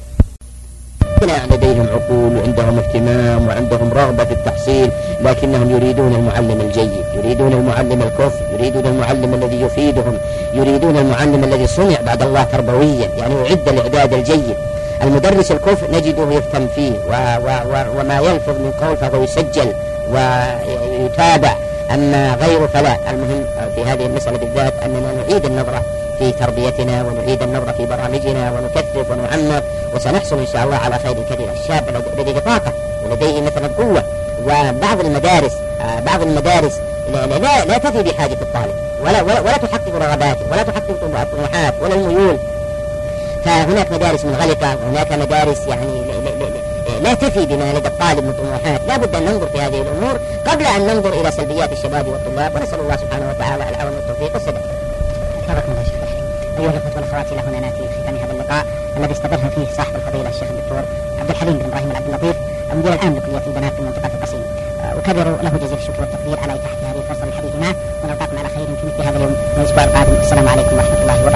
لديهم 1.52 1.88
عقول 1.94 2.38
وعندهم 2.38 2.80
اهتمام 2.80 3.48
وعندهم 3.48 3.90
رغبة 3.94 4.26
في 4.26 4.34
التحصيل 4.34 4.90
لكنهم 5.22 5.72
يريدون 5.72 6.16
المعلم 6.16 6.62
الجيد 6.62 6.92
يريدون 7.16 7.54
المعلم 7.54 8.02
الكف 8.02 8.34
يريدون 8.54 8.86
المعلم 8.86 9.34
الذي 9.34 9.62
يفيدهم 9.62 10.18
يريدون 10.54 10.98
المعلم 10.98 11.44
الذي 11.44 11.68
صنع 11.68 12.02
بعد 12.06 12.22
الله 12.22 12.44
تربويا 12.44 13.10
يعني 13.18 13.36
يعد 13.36 13.70
الإعداد 13.70 14.14
الجيد. 14.14 14.56
المدرس 15.04 15.52
الكفء 15.52 15.92
نجده 15.92 16.32
يهتم 16.32 16.68
فيه 16.76 16.92
و 16.92 17.12
و 17.46 17.50
و 17.72 18.00
وما 18.00 18.20
يلفظ 18.20 18.50
من 18.50 18.72
قول 18.82 18.98
فهو 18.98 19.24
يسجل. 19.24 19.74
ويتابع 20.10 21.56
أما 21.94 22.36
غيره 22.36 22.68
فلا. 22.68 22.98
المهم 23.10 23.46
في 23.76 23.84
هذه 23.84 24.06
المسألة 24.06 24.38
بالذات 24.38 24.74
أننا 24.84 25.14
نعيد 25.14 25.46
النظرة 25.46 25.82
في 26.20 26.32
تربيتنا 26.32 27.04
ونعيد 27.04 27.44
النظرة 27.44 27.72
في 27.72 27.86
برامجنا 27.86 28.52
ونكثف 28.52 29.12
ونعمق 29.12 29.64
وسنحصل 29.96 30.40
إن 30.40 30.48
شاء 30.54 30.64
الله 30.64 30.76
على 30.78 31.00
خير 31.00 31.14
كثير 31.30 31.48
الشاب 31.52 32.04
لديه 32.18 32.40
طاقة 32.40 32.74
ولديه 33.06 33.42
مثلا 33.42 33.68
قوة 33.68 34.04
وبعض 34.44 35.00
المدارس 35.00 35.54
آه، 35.82 36.00
بعض 36.00 36.22
المدارس 36.22 36.80
لا, 37.14 37.26
لا, 37.26 37.66
لا 37.66 37.78
تفي 37.78 38.04
بحاجة 38.04 38.38
الطالب. 38.42 38.76
ولا, 39.04 39.22
ولا, 39.22 39.40
ولا 39.40 39.58
تحقق 39.58 39.96
رغباته 39.96 40.52
ولا 40.52 40.64
تحقق 40.64 40.92
الطموحات 41.04 41.74
ولا 41.82 41.96
الميول. 41.96 42.38
فهناك 43.46 43.92
مدارس 43.92 44.26
منغلقة 44.26 44.78
وهناك 44.86 45.12
مدارس 45.12 45.68
يعني 45.68 46.04
لا 47.08 47.14
تفي 47.14 47.46
بما 47.46 47.74
لدى 47.74 47.88
الطالب 47.88 48.24
من 48.24 48.34
طموحات. 48.34 48.82
لا 48.88 48.98
بد 48.98 49.16
أن 49.16 49.26
ننظر 49.26 49.48
في 49.48 49.62
هذه 49.62 49.82
الأمور 49.82 50.20
قبل 50.46 50.66
أن 50.66 50.88
ننظر 50.88 51.22
إلى 51.22 51.32
سلبيات 51.32 51.72
الشباب 51.72 52.08
والطلاب 52.08 52.56
ونسأل 52.56 52.80
الله 52.80 52.96
سبحانه 52.96 53.30
وتعالى 53.30 53.70
العون 53.70 53.94
والتوفيق 53.96 54.34
والسداد 54.34 54.62
حفظكم 55.48 55.72
الله 55.72 55.84
شيخ 55.84 56.10
أيها 56.60 56.70
الأخوة 56.70 56.92
والأخوات 56.96 57.32
إلى 57.32 57.40
هنا 57.40 57.60
نأتي 57.60 57.84
ختام 58.02 58.16
هذا 58.16 58.32
اللقاء 58.32 58.66
الذي 58.98 59.12
استضافنا 59.12 59.50
فيه 59.50 59.66
صاحب 59.78 59.96
الفضيلة 59.96 60.30
الشيخ 60.30 60.48
الدكتور 60.50 60.84
عبد 61.20 61.30
الحليم 61.30 61.58
بن 61.58 61.66
إبراهيم 61.66 61.92
العبد 61.92 62.08
اللطيف 62.08 62.36
المدير 62.72 62.94
العام 62.94 63.16
لكلية 63.16 63.42
البنات 63.48 63.74
في 63.74 63.80
المنطقة 63.80 64.12
القصيم. 64.16 64.44
أكرر 64.98 65.38
له 65.44 65.50
جزيل 65.50 65.78
الشكر 65.78 66.02
والتقدير 66.02 66.40
على 66.40 66.54
إتاحة 66.56 66.92
هذه 66.92 66.98
الفرصة 66.98 67.26
للحديث 67.26 67.56
معه 67.62 67.76
ونلقاكم 68.04 68.38
على 68.38 68.50
خير 68.50 68.66
في 68.66 68.86
مثل 68.88 69.08
هذا 69.08 69.18
اليوم 69.18 69.36
والأسبوع 69.58 69.84
القادم. 69.84 70.14
السلام 70.14 70.48
عليكم 70.48 70.76
ورحمة 70.76 71.02
الله 71.02 71.22
وبركاته. 71.22 71.36